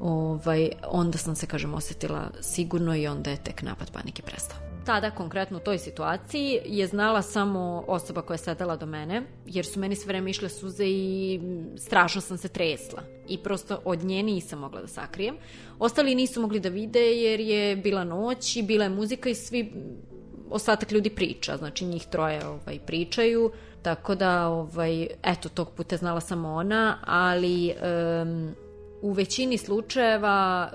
ovaj, 0.00 0.70
onda 0.88 1.18
sam 1.18 1.34
se, 1.34 1.46
kažem, 1.46 1.74
osetila 1.74 2.30
sigurno 2.40 2.96
i 2.96 3.06
onda 3.06 3.30
je 3.30 3.44
tek 3.44 3.62
napad 3.62 3.90
panike 3.92 4.22
prestao. 4.22 4.58
Tada, 4.86 5.10
konkretno 5.10 5.56
u 5.56 5.60
toj 5.60 5.78
situaciji, 5.78 6.60
je 6.64 6.86
znala 6.86 7.22
samo 7.22 7.84
osoba 7.86 8.22
koja 8.22 8.34
je 8.34 8.38
sedala 8.38 8.76
do 8.76 8.86
mene, 8.86 9.22
jer 9.46 9.66
su 9.66 9.80
meni 9.80 9.96
sve 9.96 10.08
vreme 10.08 10.30
išle 10.30 10.48
suze 10.48 10.84
i 10.86 11.40
strašno 11.78 12.20
sam 12.20 12.38
se 12.38 12.48
tresla. 12.48 13.02
I 13.28 13.38
prosto 13.38 13.80
od 13.84 14.04
nje 14.04 14.22
nisam 14.22 14.58
mogla 14.58 14.80
da 14.80 14.88
sakrijem. 14.88 15.36
Ostali 15.78 16.14
nisu 16.14 16.40
mogli 16.40 16.60
da 16.60 16.68
vide 16.68 17.00
jer 17.00 17.40
je 17.40 17.76
bila 17.76 18.04
noć 18.04 18.56
i 18.56 18.62
bila 18.62 18.84
je 18.84 18.90
muzika 18.90 19.28
i 19.30 19.34
svi 19.34 19.72
ostatak 20.50 20.92
ljudi 20.92 21.10
priča, 21.10 21.56
znači 21.56 21.84
njih 21.84 22.06
troje 22.06 22.46
ovaj, 22.46 22.78
pričaju, 22.86 23.52
tako 23.82 24.14
da, 24.14 24.48
ovaj, 24.48 25.06
eto, 25.22 25.48
tog 25.48 25.70
puta 25.70 25.96
znala 25.96 26.20
samo 26.20 26.52
ona, 26.52 26.98
ali 27.06 27.72
um, 28.22 28.54
u 29.06 29.12
većini 29.12 29.58
slučajeva 29.58 30.70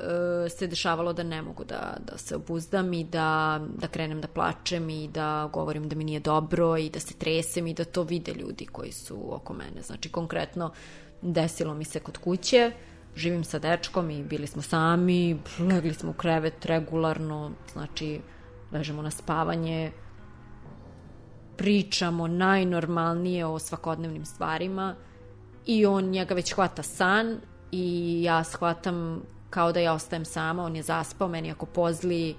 e, 0.45 0.49
se 0.49 0.67
dešavalo 0.67 1.13
da 1.13 1.23
ne 1.23 1.41
mogu 1.41 1.63
da, 1.63 1.97
da 2.11 2.17
se 2.17 2.35
obuzdam 2.35 2.93
i 2.93 3.03
da, 3.03 3.59
da 3.77 3.87
krenem 3.87 4.21
da 4.21 4.27
plačem 4.27 4.89
i 4.89 5.07
da 5.07 5.49
govorim 5.53 5.89
da 5.89 5.95
mi 5.95 6.03
nije 6.03 6.19
dobro 6.19 6.77
i 6.77 6.89
da 6.89 6.99
se 6.99 7.13
tresem 7.13 7.67
i 7.67 7.73
da 7.73 7.83
to 7.83 8.03
vide 8.03 8.33
ljudi 8.33 8.65
koji 8.65 8.91
su 8.91 9.35
oko 9.35 9.53
mene. 9.53 9.81
Znači, 9.81 10.09
konkretno, 10.09 10.71
desilo 11.21 11.73
mi 11.73 11.83
se 11.83 11.99
kod 11.99 12.17
kuće, 12.17 12.71
živim 13.15 13.43
sa 13.43 13.59
dečkom 13.59 14.09
i 14.09 14.23
bili 14.23 14.47
smo 14.47 14.61
sami, 14.61 15.39
legli 15.59 15.93
smo 15.93 16.11
u 16.11 16.13
krevet 16.13 16.65
regularno, 16.65 17.51
znači, 17.73 18.21
ležemo 18.71 19.01
na 19.01 19.11
spavanje, 19.11 19.91
pričamo 21.57 22.27
najnormalnije 22.27 23.45
o 23.45 23.59
svakodnevnim 23.59 24.25
stvarima 24.25 24.95
i 25.65 25.85
on 25.85 26.03
njega 26.05 26.33
već 26.33 26.53
hvata 26.53 26.83
san 26.83 27.41
i 27.71 28.19
ja 28.23 28.43
shvatam 28.43 29.21
kao 29.49 29.71
da 29.71 29.79
ja 29.79 29.93
ostajem 29.93 30.25
sama, 30.25 30.63
on 30.63 30.75
je 30.75 30.83
zaspao, 30.83 31.27
meni 31.27 31.51
ako 31.51 31.65
pozli, 31.65 32.35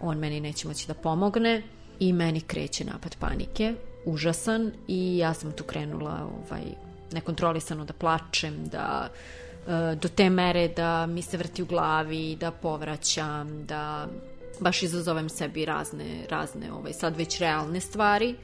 on 0.00 0.18
meni 0.18 0.40
neće 0.40 0.68
moći 0.68 0.86
da 0.86 0.94
pomogne 0.94 1.62
i 1.98 2.12
meni 2.12 2.40
kreće 2.40 2.84
napad 2.84 3.16
panike, 3.16 3.74
užasan 4.04 4.72
i 4.88 5.18
ja 5.18 5.34
sam 5.34 5.52
tu 5.52 5.64
krenula 5.64 6.28
ovaj, 6.44 6.62
nekontrolisano 7.12 7.84
da 7.84 7.92
plačem, 7.92 8.64
da 8.72 9.08
e, 9.68 9.94
do 9.94 10.08
te 10.08 10.30
mere 10.30 10.68
da 10.68 11.06
mi 11.06 11.22
se 11.22 11.36
vrti 11.36 11.62
u 11.62 11.66
glavi, 11.66 12.36
da 12.40 12.50
povraćam, 12.50 13.66
da 13.66 14.06
baš 14.60 14.82
izazovem 14.82 15.28
sebi 15.28 15.64
razne, 15.64 16.26
razne 16.30 16.72
ovaj, 16.72 16.92
sad 16.92 17.16
već 17.16 17.38
realne 17.38 17.80
stvari 17.80 18.34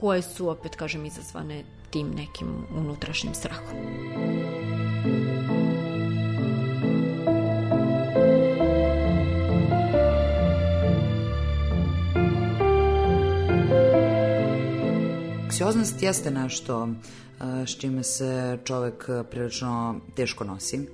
koje 0.00 0.22
su 0.22 0.48
opet, 0.48 0.76
kažem, 0.76 1.04
izazvane 1.04 1.64
tim 1.90 2.10
nekim 2.10 2.66
unutrašnjim 2.76 3.34
strahom. 3.34 3.76
Anksioznost 15.62 16.02
jeste 16.02 16.30
nešto 16.30 16.88
s 17.40 17.70
čime 17.70 18.02
se 18.02 18.58
čovek 18.64 19.08
prilično 19.30 20.00
teško 20.16 20.44
nosi. 20.44 20.88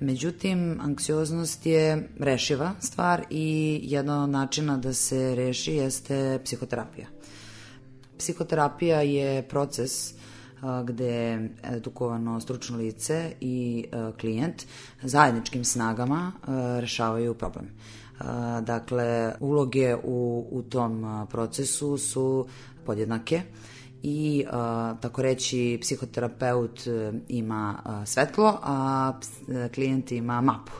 Međutim, 0.00 0.80
anksioznost 0.80 1.66
je 1.66 2.08
rešiva 2.18 2.72
stvar 2.80 3.24
i 3.30 3.80
jedan 3.82 4.22
od 4.22 4.30
načina 4.30 4.76
da 4.76 4.92
se 4.92 5.34
reši 5.34 5.72
jeste 5.72 6.40
psihoterapija. 6.44 7.06
Psihoterapija 8.18 9.00
je 9.00 9.48
proces 9.48 10.14
gde 10.84 11.48
edukovano 11.62 12.40
stručno 12.40 12.78
lice 12.78 13.32
i 13.40 13.86
klijent 14.20 14.62
zajedničkim 15.02 15.64
snagama 15.64 16.32
rešavaju 16.80 17.34
problem. 17.34 17.68
Dakle, 18.62 19.32
uloge 19.40 19.96
u, 20.04 20.46
u 20.50 20.62
tom 20.62 21.26
procesu 21.30 21.98
su 21.98 22.46
podjednake 22.86 23.42
i 24.02 24.44
tako 25.00 25.22
reći 25.22 25.78
psihoterapeut 25.80 26.80
ima 27.28 27.78
svetlo, 28.06 28.58
a 28.62 29.12
klijent 29.74 30.12
ima 30.12 30.40
mapu. 30.40 30.72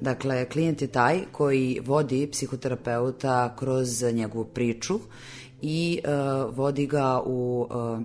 Dakle, 0.00 0.48
klijent 0.48 0.82
je 0.82 0.88
taj 0.88 1.20
koji 1.32 1.80
vodi 1.86 2.28
psihoterapeuta 2.32 3.56
kroz 3.56 4.02
njegovu 4.02 4.44
priču 4.44 5.00
i 5.62 6.00
uh, 6.04 6.56
vodi 6.56 6.86
ga 6.86 7.20
u 7.26 7.66
uh, 7.70 8.00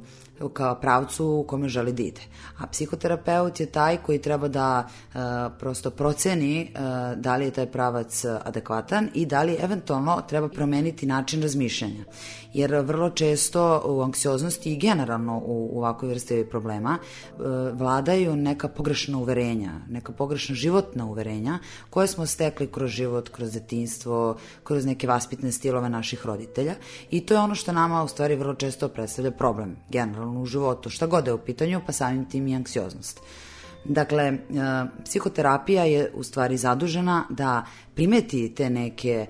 ka 0.53 0.75
pravcu 0.75 1.25
u 1.25 1.43
kome 1.43 1.69
želi 1.69 1.93
da 1.93 2.03
ide. 2.03 2.21
A 2.57 2.67
psihoterapeut 2.67 3.59
je 3.59 3.65
taj 3.65 3.97
koji 3.97 4.21
treba 4.21 4.47
da 4.47 4.87
uh, 4.87 5.19
prosto 5.59 5.91
proceni 5.91 6.71
uh, 6.73 7.19
da 7.19 7.35
li 7.35 7.45
je 7.45 7.51
taj 7.51 7.65
pravac 7.71 8.25
adekvatan 8.25 9.09
i 9.13 9.25
da 9.25 9.43
li 9.43 9.57
eventualno 9.59 10.21
treba 10.27 10.49
promeniti 10.49 11.05
način 11.05 11.41
razmišljanja. 11.41 12.03
Jer 12.53 12.75
vrlo 12.75 13.09
često 13.09 13.81
u 13.85 14.01
anksioznosti 14.01 14.73
i 14.73 14.77
generalno 14.77 15.37
u, 15.37 15.69
u 15.73 15.77
ovakvoj 15.77 16.09
vrsti 16.09 16.47
problema 16.49 16.97
uh, 16.97 17.45
vladaju 17.73 18.35
neka 18.35 18.67
pogrešna 18.67 19.17
uverenja, 19.17 19.71
neka 19.89 20.11
pogrešna 20.11 20.55
životna 20.55 21.05
uverenja 21.05 21.59
koje 21.89 22.07
smo 22.07 22.25
stekli 22.25 22.67
kroz 22.67 22.91
život, 22.91 23.29
kroz 23.29 23.53
detinstvo, 23.53 24.37
kroz 24.63 24.85
neke 24.85 25.07
vaspitne 25.07 25.51
stilove 25.51 25.89
naših 25.89 26.25
roditelja 26.25 26.73
i 27.11 27.25
to 27.25 27.33
je 27.33 27.39
ono 27.39 27.55
što 27.55 27.71
nama 27.71 28.03
u 28.03 28.07
stvari 28.07 28.35
vrlo 28.35 28.55
često 28.55 28.87
predstavlja 28.87 29.31
problem 29.31 29.75
generalno 29.89 30.24
u 30.25 30.45
životu, 30.45 30.89
šta 30.89 31.07
god 31.07 31.27
je 31.27 31.33
u 31.33 31.37
pitanju, 31.37 31.81
pa 31.85 31.91
samim 31.91 32.25
tim 32.25 32.47
i 32.47 32.55
anksioznost. 32.55 33.19
Dakle, 33.85 34.23
e, 34.23 34.37
psihoterapija 35.03 35.83
je 35.83 36.11
u 36.13 36.23
stvari 36.23 36.57
zadužena 36.57 37.23
da 37.29 37.65
primeti 37.95 38.55
te 38.55 38.69
neke, 38.69 39.25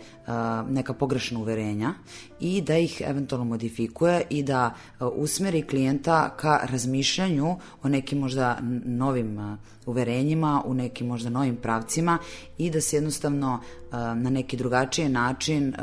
neka 0.69 0.93
pogrešna 0.93 1.39
uverenja 1.39 1.93
i 2.39 2.61
da 2.61 2.77
ih 2.77 3.01
eventualno 3.05 3.45
modifikuje 3.45 4.23
i 4.29 4.43
da 4.43 4.73
usmeri 5.15 5.61
klijenta 5.61 6.35
ka 6.37 6.59
razmišljanju 6.71 7.55
o 7.83 7.89
nekim 7.89 8.19
možda 8.19 8.59
novim 8.85 9.57
uverenjima, 9.85 10.63
u 10.65 10.73
nekim 10.73 11.07
možda 11.07 11.29
novim 11.29 11.55
pravcima 11.55 12.17
i 12.57 12.69
da 12.69 12.81
se 12.81 12.97
jednostavno 12.97 13.59
na 13.91 14.29
neki 14.29 14.57
drugačiji 14.57 15.09
način, 15.09 15.73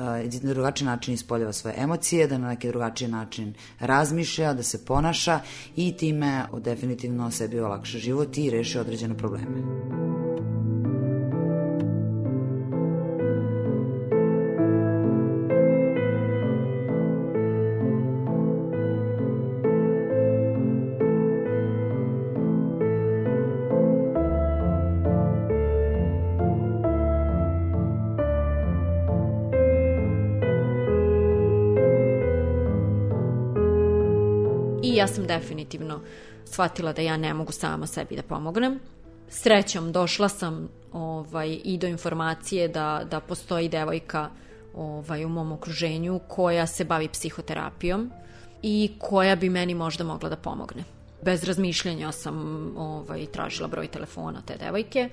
na 0.43 0.53
drugačiji 0.55 0.87
način 0.87 1.15
ispoljava 1.15 1.53
svoje 1.53 1.75
emocije, 1.79 2.27
da 2.27 2.39
na 2.39 2.49
neki 2.49 2.69
drugačiji 2.69 3.09
način 3.09 3.55
razmišlja, 3.81 4.55
da 4.55 4.63
se 4.63 4.85
ponaša 4.85 5.41
i 5.77 5.93
time 5.97 6.45
definitivno 6.59 7.31
sebi 7.31 7.61
olakša 7.61 7.99
život 7.99 8.39
i 8.39 8.51
reši 8.51 8.79
određene 8.79 9.19
probleme. 9.19 10.12
Definitivno 35.39 36.01
shvatila 36.45 36.93
da 36.93 37.03
ja 37.03 37.17
ne 37.17 37.35
mogu 37.35 37.53
sama 37.53 37.87
sebi 37.87 38.17
da 38.17 38.23
pomognem. 38.23 38.81
Srećom 39.29 39.93
došla 39.93 40.29
sam 40.29 40.69
ovaj, 40.93 41.59
i 41.65 41.79
do 41.79 41.87
informacije 41.87 42.69
da, 42.69 43.03
da 43.11 43.21
postoji 43.21 43.69
devojka 43.69 44.29
ovaj, 44.75 45.25
u 45.25 45.29
mom 45.29 45.53
okruženju 45.53 46.21
koja 46.29 46.67
se 46.67 46.85
bavi 46.85 47.09
psihoterapijom 47.09 48.11
i 48.63 48.93
koja 48.99 49.37
bi 49.37 49.51
meni 49.51 49.75
možda 49.75 50.05
mogla 50.05 50.29
da 50.29 50.37
pomogne. 50.37 50.85
Bez 51.23 51.45
razmišljanja 51.45 52.13
sam 52.13 52.37
ovaj, 52.77 53.27
tražila 53.27 53.69
broj 53.69 53.89
telefona 53.89 54.43
te 54.47 54.57
devojke 54.57 55.09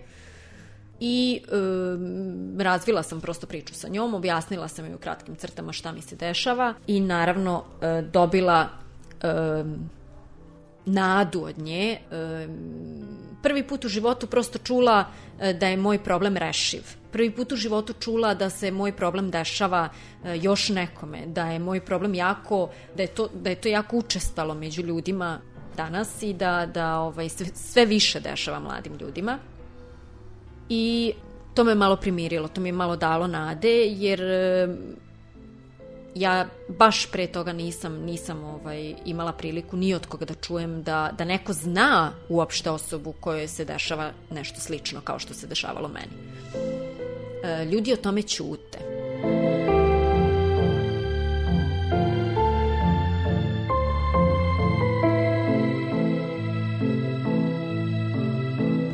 i 0.99 1.41
um, 1.51 2.60
razvila 2.60 3.03
sam 3.03 3.21
prosto 3.21 3.47
priču 3.47 3.73
sa 3.73 3.88
njom, 3.88 4.13
objasnila 4.13 4.67
sam 4.67 4.86
joj 4.86 4.95
u 4.95 4.97
kratkim 4.97 5.36
crtama 5.36 5.73
šta 5.73 5.91
mi 5.91 6.01
se 6.01 6.15
dešava 6.15 6.73
i 6.88 6.99
naravno 6.99 7.58
uh, 7.58 8.12
dobila 8.12 8.67
um, 9.23 9.89
nadu 10.93 11.43
od 11.43 11.58
nje. 11.58 11.97
Prvi 13.43 13.63
put 13.63 13.86
u 13.86 13.88
životu 13.88 14.28
prosto 14.28 14.60
čula 14.60 15.06
uh, 15.06 15.52
da 15.60 15.67
je 15.67 15.78
moj 15.78 16.04
problem 16.04 16.38
rešiv. 16.38 16.82
Prvi 17.12 17.32
put 17.32 17.52
u 17.52 17.56
životu 17.56 17.93
čula 17.99 18.34
da 18.34 18.49
se 18.49 18.71
moj 18.71 18.91
problem 18.91 19.32
dešava 19.32 19.89
uh, 19.89 20.43
još 20.43 20.69
nekome, 20.69 21.25
da 21.28 21.45
je 21.52 21.60
moj 21.60 21.80
problem 21.82 22.15
jako, 22.15 22.69
da 22.95 23.04
je 23.04 23.08
to, 23.08 23.30
da 23.34 23.49
je 23.49 23.56
to 23.56 23.67
jako 23.67 23.97
učestalo 23.97 24.54
među 24.54 24.82
ljudima 24.82 25.39
danas 25.78 26.23
i 26.23 26.34
da, 26.34 26.65
da 26.73 26.99
ovaj, 26.99 27.30
sve, 27.30 27.47
sve 27.54 27.86
više 27.86 28.19
dešava 28.19 28.60
mladim 28.60 28.97
ljudima. 28.99 29.38
I 30.69 31.13
to 31.54 31.63
me 31.63 31.75
malo 31.75 31.95
primirilo, 31.95 32.47
to 32.47 32.62
mi 32.62 32.69
je 32.69 32.73
malo 32.73 32.95
dalo 32.95 33.28
nade, 33.28 33.86
jer 33.86 34.21
ja 36.15 36.45
baš 36.67 37.12
pre 37.12 37.28
toga 37.28 37.54
nisam 37.54 37.93
nisam 37.93 38.43
ovaj 38.43 38.95
imala 39.06 39.32
priliku 39.32 39.78
ni 39.78 39.93
od 39.93 40.06
koga 40.06 40.26
da 40.26 40.34
čujem 40.34 40.84
da 40.84 41.12
da 41.17 41.26
neko 41.26 41.54
zna 41.54 42.12
uopšte 42.30 42.69
osobu 42.69 43.13
kojoj 43.19 43.48
se 43.48 43.65
dešava 43.65 44.12
nešto 44.32 44.60
slično 44.60 45.02
kao 45.02 45.19
što 45.19 45.34
se 45.34 45.48
dešavalo 45.48 45.88
meni. 45.88 46.13
E, 47.43 47.65
ljudi 47.65 47.93
o 47.93 47.95
tome 47.95 48.22
ćute. 48.22 48.80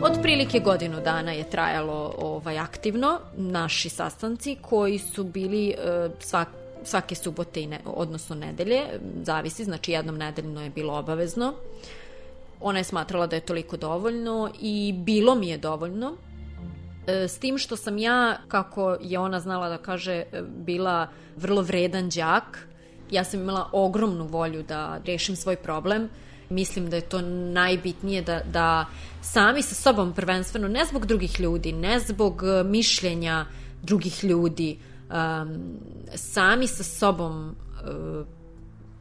Otprilike 0.02 0.60
godinu 0.60 1.02
dana 1.02 1.32
je 1.32 1.50
trajalo 1.50 2.16
ovaj 2.18 2.60
aktivno 2.60 3.20
naši 3.38 3.90
sastanci 3.90 4.58
koji 4.62 4.98
su 5.00 5.24
bili 5.24 5.70
e, 5.70 5.76
svake 6.86 7.16
subote 7.16 7.62
i 7.62 7.68
ne, 7.68 7.80
odnosno 7.86 8.36
nedelje, 8.36 8.82
zavisi, 9.24 9.64
znači 9.64 9.92
jednom 9.92 10.18
nedeljno 10.18 10.64
je 10.64 10.70
bilo 10.70 10.94
obavezno. 10.94 11.54
Ona 12.62 12.80
je 12.80 12.84
smatrala 12.84 13.28
da 13.28 13.36
je 13.36 13.46
toliko 13.46 13.78
dovoljno 13.78 14.52
i 14.62 14.94
bilo 14.98 15.36
mi 15.36 15.48
je 15.48 15.58
dovoljno. 15.58 16.18
E, 17.08 17.28
s 17.28 17.38
tim 17.38 17.58
što 17.58 17.76
sam 17.76 17.98
ja, 17.98 18.38
kako 18.48 18.98
je 19.02 19.20
ona 19.20 19.40
znala 19.40 19.70
da 19.70 19.78
kaže, 19.78 20.14
e, 20.14 20.42
bila 20.42 21.08
vrlo 21.36 21.62
vredan 21.62 22.10
đak, 22.10 22.68
ja 23.12 23.24
sam 23.24 23.42
imala 23.42 23.70
ogromnu 23.72 24.26
volju 24.26 24.64
da 24.64 25.00
rešim 25.06 25.36
svoj 25.36 25.56
problem. 25.56 26.10
Mislim 26.50 26.90
da 26.90 26.96
je 26.96 27.10
to 27.10 27.22
najbitnije 27.22 28.22
da, 28.22 28.42
da 28.54 28.86
sami 29.22 29.62
sa 29.62 29.76
sobom 29.76 30.14
prvenstveno, 30.14 30.68
ne 30.68 30.86
zbog 30.86 31.06
drugih 31.06 31.40
ljudi, 31.40 31.72
ne 31.72 32.00
zbog 32.00 32.44
e, 32.44 32.64
mišljenja 32.64 33.46
drugih 33.82 34.24
ljudi, 34.24 34.80
um, 35.10 35.78
sami 36.16 36.68
sa 36.68 36.84
sobom 36.84 37.50
uh, 37.50 38.26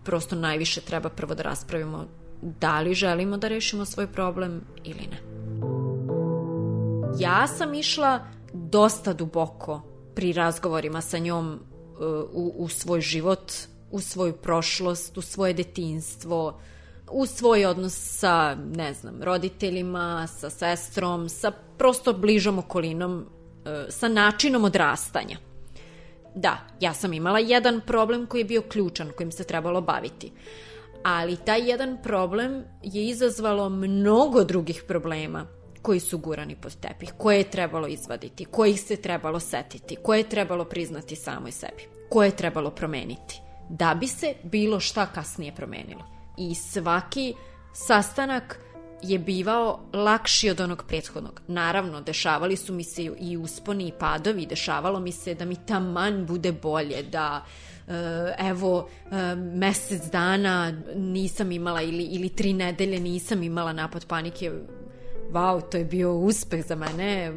prosto 0.04 0.36
najviše 0.36 0.80
treba 0.80 1.08
prvo 1.08 1.34
da 1.34 1.42
raspravimo 1.42 2.06
da 2.44 2.80
li 2.80 2.94
želimo 2.94 3.36
da 3.36 3.48
rešimo 3.48 3.84
svoj 3.84 4.06
problem 4.06 4.60
ili 4.84 5.08
ne. 5.10 5.18
Ja 7.18 7.46
sam 7.46 7.74
išla 7.74 8.26
dosta 8.52 9.12
duboko 9.12 9.82
pri 10.14 10.32
razgovorima 10.32 11.00
sa 11.00 11.18
njom 11.18 11.52
uh, 11.52 11.98
u, 12.32 12.54
u 12.56 12.68
svoj 12.68 13.00
život, 13.00 13.52
u 13.90 14.00
svoju 14.00 14.32
prošlost, 14.32 15.18
u 15.18 15.22
svoje 15.22 15.52
detinstvo, 15.52 16.60
u 17.10 17.26
svoj 17.26 17.66
odnos 17.66 18.18
sa, 18.18 18.56
ne 18.74 18.94
znam, 18.94 19.22
roditeljima, 19.22 20.26
sa 20.26 20.50
sestrom, 20.50 21.28
sa 21.28 21.52
prosto 21.78 22.12
bližom 22.12 22.58
okolinom, 22.58 23.16
uh, 23.16 23.26
sa 23.88 24.08
načinom 24.08 24.64
odrastanja. 24.64 25.38
Da, 26.34 26.58
ja 26.80 26.94
sam 26.94 27.12
imala 27.12 27.38
jedan 27.38 27.80
problem 27.86 28.26
koji 28.26 28.40
je 28.40 28.44
bio 28.44 28.62
ključan, 28.62 29.10
kojim 29.16 29.32
se 29.32 29.44
trebalo 29.44 29.80
baviti. 29.80 30.32
Ali 31.02 31.36
taj 31.36 31.70
jedan 31.70 31.98
problem 32.02 32.64
je 32.82 33.06
izazvalo 33.06 33.68
mnogo 33.68 34.44
drugih 34.44 34.84
problema 34.88 35.46
koji 35.82 36.00
su 36.00 36.18
gurani 36.18 36.56
pod 36.56 36.80
tepih, 36.80 37.12
koje 37.18 37.36
je 37.36 37.50
trebalo 37.50 37.86
izvaditi, 37.86 38.44
kojih 38.44 38.80
se 38.80 38.96
trebalo 38.96 39.40
setiti, 39.40 39.96
koje 39.96 40.18
je 40.18 40.28
trebalo 40.28 40.64
priznati 40.64 41.16
samoj 41.16 41.52
sebi, 41.52 41.88
koje 42.10 42.26
je 42.26 42.36
trebalo 42.36 42.70
promeniti, 42.70 43.40
da 43.68 43.94
bi 44.00 44.06
se 44.06 44.34
bilo 44.42 44.80
šta 44.80 45.06
kasnije 45.06 45.54
promenilo. 45.54 46.04
I 46.38 46.54
svaki 46.54 47.34
sastanak 47.72 48.60
je 49.04 49.18
bivao 49.18 49.80
lakši 49.92 50.50
od 50.50 50.60
onog 50.60 50.84
prethodnog. 50.88 51.40
Naravno, 51.46 52.00
dešavali 52.00 52.56
su 52.56 52.72
mi 52.72 52.84
se 52.84 53.02
i 53.18 53.36
usponi 53.36 53.88
i 53.88 53.92
padovi, 53.98 54.46
dešavalo 54.46 55.00
mi 55.00 55.12
se 55.12 55.34
da 55.34 55.44
mi 55.44 55.56
taman 55.66 56.26
bude 56.26 56.52
bolje, 56.52 57.02
da 57.02 57.44
uh, 57.86 57.94
evo 58.38 58.78
uh, 58.78 59.12
mesec 59.38 60.02
dana 60.12 60.82
nisam 60.96 61.52
imala 61.52 61.82
ili, 61.82 62.04
ili 62.04 62.28
tri 62.28 62.52
nedelje 62.52 63.00
nisam 63.00 63.42
imala 63.42 63.72
napad 63.72 64.06
panike. 64.06 64.52
Wow, 65.32 65.70
to 65.70 65.78
je 65.78 65.84
bio 65.84 66.14
uspeh 66.14 66.66
za 66.66 66.76
mene. 66.76 67.32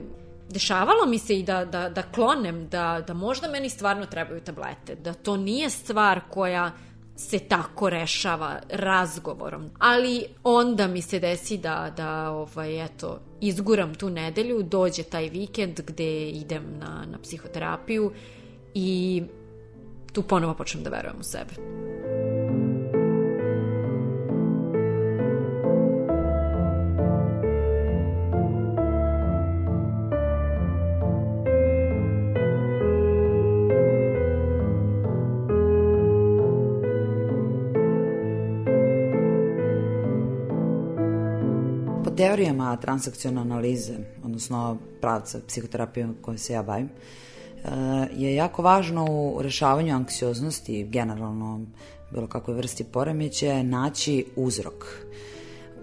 Dešavalo 0.50 1.06
mi 1.06 1.20
se 1.20 1.40
i 1.40 1.44
da, 1.44 1.66
da, 1.66 1.90
da 1.90 2.02
klonem, 2.02 2.68
da, 2.68 3.04
da 3.08 3.14
možda 3.14 3.48
meni 3.48 3.70
stvarno 3.70 4.06
trebaju 4.06 4.42
tablete, 4.42 4.96
da 4.96 5.14
to 5.14 5.38
nije 5.38 5.70
stvar 5.70 6.22
koja 6.30 6.72
se 7.18 7.40
tako 7.40 7.90
rešava 7.90 8.60
razgovorom. 8.70 9.70
Ali 9.80 10.24
onda 10.44 10.88
mi 10.88 11.02
se 11.02 11.20
desi 11.20 11.58
da, 11.58 11.94
da 11.98 12.32
ovaj, 12.32 12.86
eto, 12.86 13.20
izguram 13.42 13.96
tu 13.96 14.10
nedelju, 14.10 14.64
dođe 14.64 15.04
taj 15.04 15.30
vikend 15.30 15.82
gde 15.88 16.30
idem 16.30 16.64
na, 16.80 17.06
na 17.12 17.18
psihoterapiju 17.24 18.12
i 18.74 19.24
tu 20.14 20.24
ponovo 20.24 20.54
počnem 20.54 20.84
da 20.84 20.90
verujem 20.90 21.20
u 21.20 21.24
sebe. 21.24 21.54
Teorijama 42.18 42.78
transakcionalne 42.78 43.54
analize, 43.54 43.94
odnosno 44.24 44.78
pravca 45.02 45.40
psihoterapije 45.48 46.10
kojom 46.22 46.38
se 46.38 46.54
ja 46.54 46.64
bavim, 46.64 46.90
e, 46.90 47.70
je 48.14 48.36
jako 48.36 48.62
važno 48.62 49.06
u 49.10 49.42
rešavanju 49.42 49.96
anksioznosti, 49.96 50.84
generalno 50.84 51.62
bilo 52.12 52.28
kakve 52.28 52.54
vrsti 52.54 52.84
poremeće, 52.84 53.64
naći 53.64 54.26
uzrok. 54.36 54.86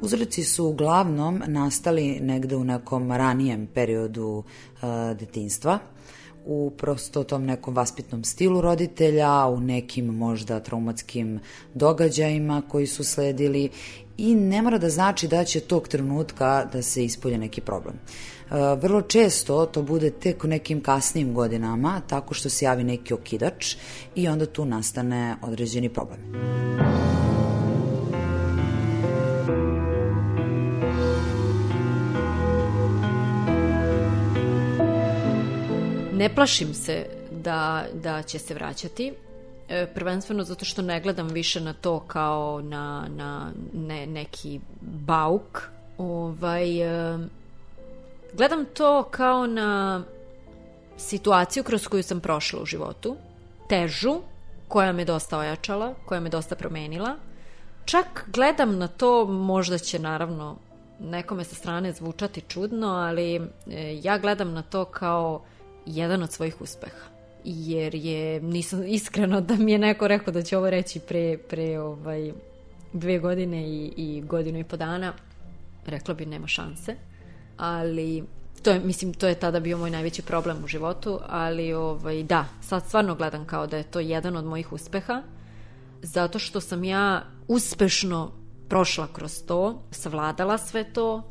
Uzroci 0.01 0.45
su 0.45 0.67
uglavnom 0.67 1.43
nastali 1.47 2.21
negde 2.21 2.57
u 2.57 2.65
nekom 2.65 3.13
ranijem 3.13 3.67
periodu 3.67 4.27
uh, 4.27 4.83
detinstva, 5.19 5.79
u 6.47 6.73
prosto 6.77 7.25
tom 7.25 7.45
nekom 7.45 7.75
vaspitnom 7.75 8.25
stilu 8.25 8.61
roditelja, 8.61 9.47
u 9.47 9.61
nekim 9.61 10.07
možda 10.07 10.61
traumatskim 10.61 11.41
događajima 11.75 12.63
koji 12.69 12.87
su 12.87 13.05
sledili 13.05 13.71
i 14.19 14.35
ne 14.35 14.63
mora 14.63 14.79
da 14.79 14.91
znači 14.91 15.29
da 15.29 15.45
će 15.45 15.61
tog 15.61 15.89
trenutka 15.89 16.65
da 16.73 16.83
se 16.83 17.05
ispolje 17.05 17.39
neki 17.39 17.61
problem. 17.61 17.95
E, 17.95 18.77
vrlo 18.81 19.03
često 19.03 19.67
to 19.67 19.83
bude 19.83 20.11
tek 20.11 20.45
u 20.45 20.47
nekim 20.49 20.81
kasnim 20.81 21.35
godinama, 21.35 22.01
tako 22.07 22.35
što 22.35 22.49
se 22.49 22.65
javi 22.65 22.85
neki 22.85 23.15
okidač 23.15 23.77
i 24.15 24.29
onda 24.29 24.47
tu 24.47 24.65
nastane 24.65 25.37
određeni 25.43 25.89
problem. 25.89 26.21
Ne 36.25 36.35
plašim 36.35 36.75
se 36.75 37.07
da, 37.31 37.85
da 37.95 38.23
će 38.23 38.39
se 38.39 38.55
vraćati. 38.55 39.13
E, 39.69 39.87
prvenstveno 39.95 40.45
zato 40.45 40.65
što 40.65 40.83
ne 40.83 41.01
gledam 41.01 41.29
više 41.29 41.61
na 41.61 41.73
to 41.73 42.01
kao 42.01 42.61
na, 42.63 43.07
na 43.17 43.53
ne, 43.73 44.07
neki 44.07 44.61
bauk. 44.81 45.63
Ovaj, 45.99 46.81
e, 46.81 47.19
gledam 48.33 48.65
to 48.75 49.03
kao 49.03 49.47
na 49.47 50.03
situaciju 50.97 51.65
kroz 51.65 51.89
koju 51.89 52.03
sam 52.03 52.21
prošla 52.21 52.63
u 52.63 52.67
životu, 52.67 53.17
težu, 53.69 54.21
koja 54.69 54.93
me 54.93 55.05
dosta 55.05 55.39
ojačala, 55.39 55.95
koja 56.07 56.21
me 56.21 56.31
dosta 56.31 56.57
promenila. 56.57 57.17
Čak 57.85 58.25
gledam 58.33 58.79
na 58.79 58.89
to, 58.89 59.27
možda 59.27 59.79
će 59.79 59.99
naravno 59.99 60.57
nekome 61.01 61.45
sa 61.45 61.55
strane 61.55 61.93
zvučati 61.93 62.41
čudno, 62.41 62.89
ali 62.89 63.37
e, 63.37 63.41
ja 64.03 64.19
gledam 64.19 64.53
na 64.53 64.63
to 64.63 64.85
kao 64.85 65.43
jedan 65.87 66.23
od 66.23 66.33
svojih 66.33 66.61
uspeha. 66.61 67.15
Jer 67.45 67.95
je, 67.95 68.41
nisam 68.41 68.87
iskreno 68.87 69.41
da 69.41 69.57
mi 69.57 69.73
je 69.73 69.79
neko 69.79 70.09
rekao 70.09 70.33
da 70.33 70.43
će 70.43 70.59
ovo 70.59 70.71
reći 70.71 71.01
pre, 71.01 71.39
pre 71.39 71.79
ovaj, 71.79 72.33
dve 72.93 73.19
godine 73.19 73.69
i, 73.69 73.93
i 73.97 74.23
godinu 74.27 74.59
i 74.59 74.65
po 74.65 74.77
dana, 74.77 75.13
rekla 75.87 76.15
bi 76.15 76.27
nema 76.27 76.47
šanse, 76.47 76.97
ali 77.57 78.25
to 78.63 78.71
je, 78.71 78.81
mislim, 78.81 79.15
to 79.15 79.27
je 79.27 79.35
tada 79.35 79.61
bio 79.61 79.79
moj 79.79 79.91
najveći 79.91 80.23
problem 80.23 80.65
u 80.65 80.67
životu, 80.67 81.21
ali 81.29 81.73
ovaj, 81.73 82.23
da, 82.23 82.47
sad 82.61 82.87
stvarno 82.87 83.15
gledam 83.15 83.47
kao 83.47 83.67
da 83.67 83.77
je 83.77 83.91
to 83.91 84.01
jedan 84.01 84.37
od 84.37 84.45
mojih 84.45 84.73
uspeha, 84.73 85.23
zato 86.03 86.39
što 86.39 86.61
sam 86.61 86.85
ja 86.85 87.23
uspešno 87.49 88.33
prošla 88.69 89.09
kroz 89.13 89.43
to, 89.47 89.83
savladala 89.91 90.59
sve 90.59 90.93
to, 90.93 91.23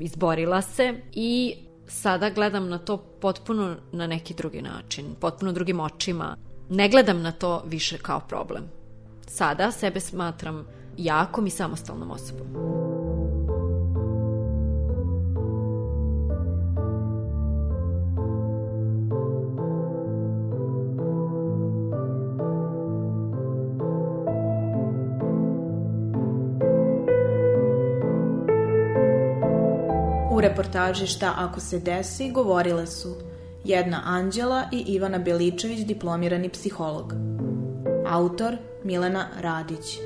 izborila 0.00 0.62
se 0.62 0.94
i 1.12 1.56
sada 1.86 2.30
gledam 2.30 2.68
na 2.68 2.78
to 2.78 2.96
potpuno 2.96 3.76
na 3.92 4.06
neki 4.06 4.34
drugi 4.34 4.62
način, 4.62 5.06
potpuno 5.20 5.52
drugim 5.52 5.80
očima. 5.80 6.36
Ne 6.68 6.88
gledam 6.88 7.22
na 7.22 7.32
to 7.32 7.62
više 7.66 7.98
kao 7.98 8.20
problem. 8.20 8.64
Sada 9.26 9.70
sebe 9.70 10.00
smatram 10.00 10.66
jakom 10.96 11.46
i 11.46 11.50
samostalnom 11.50 12.10
osobom. 12.10 12.46
Reportaži 30.40 31.06
Šta 31.06 31.34
ako 31.36 31.60
se 31.60 31.78
desi 31.78 32.30
govorile 32.30 32.86
su 32.86 33.16
jedna 33.64 34.02
Anđela 34.04 34.64
i 34.72 34.84
Ivana 34.86 35.18
Beličević, 35.18 35.80
diplomirani 35.80 36.48
psiholog. 36.48 37.14
Autor 38.06 38.56
Milena 38.84 39.26
Radić. 39.40 39.98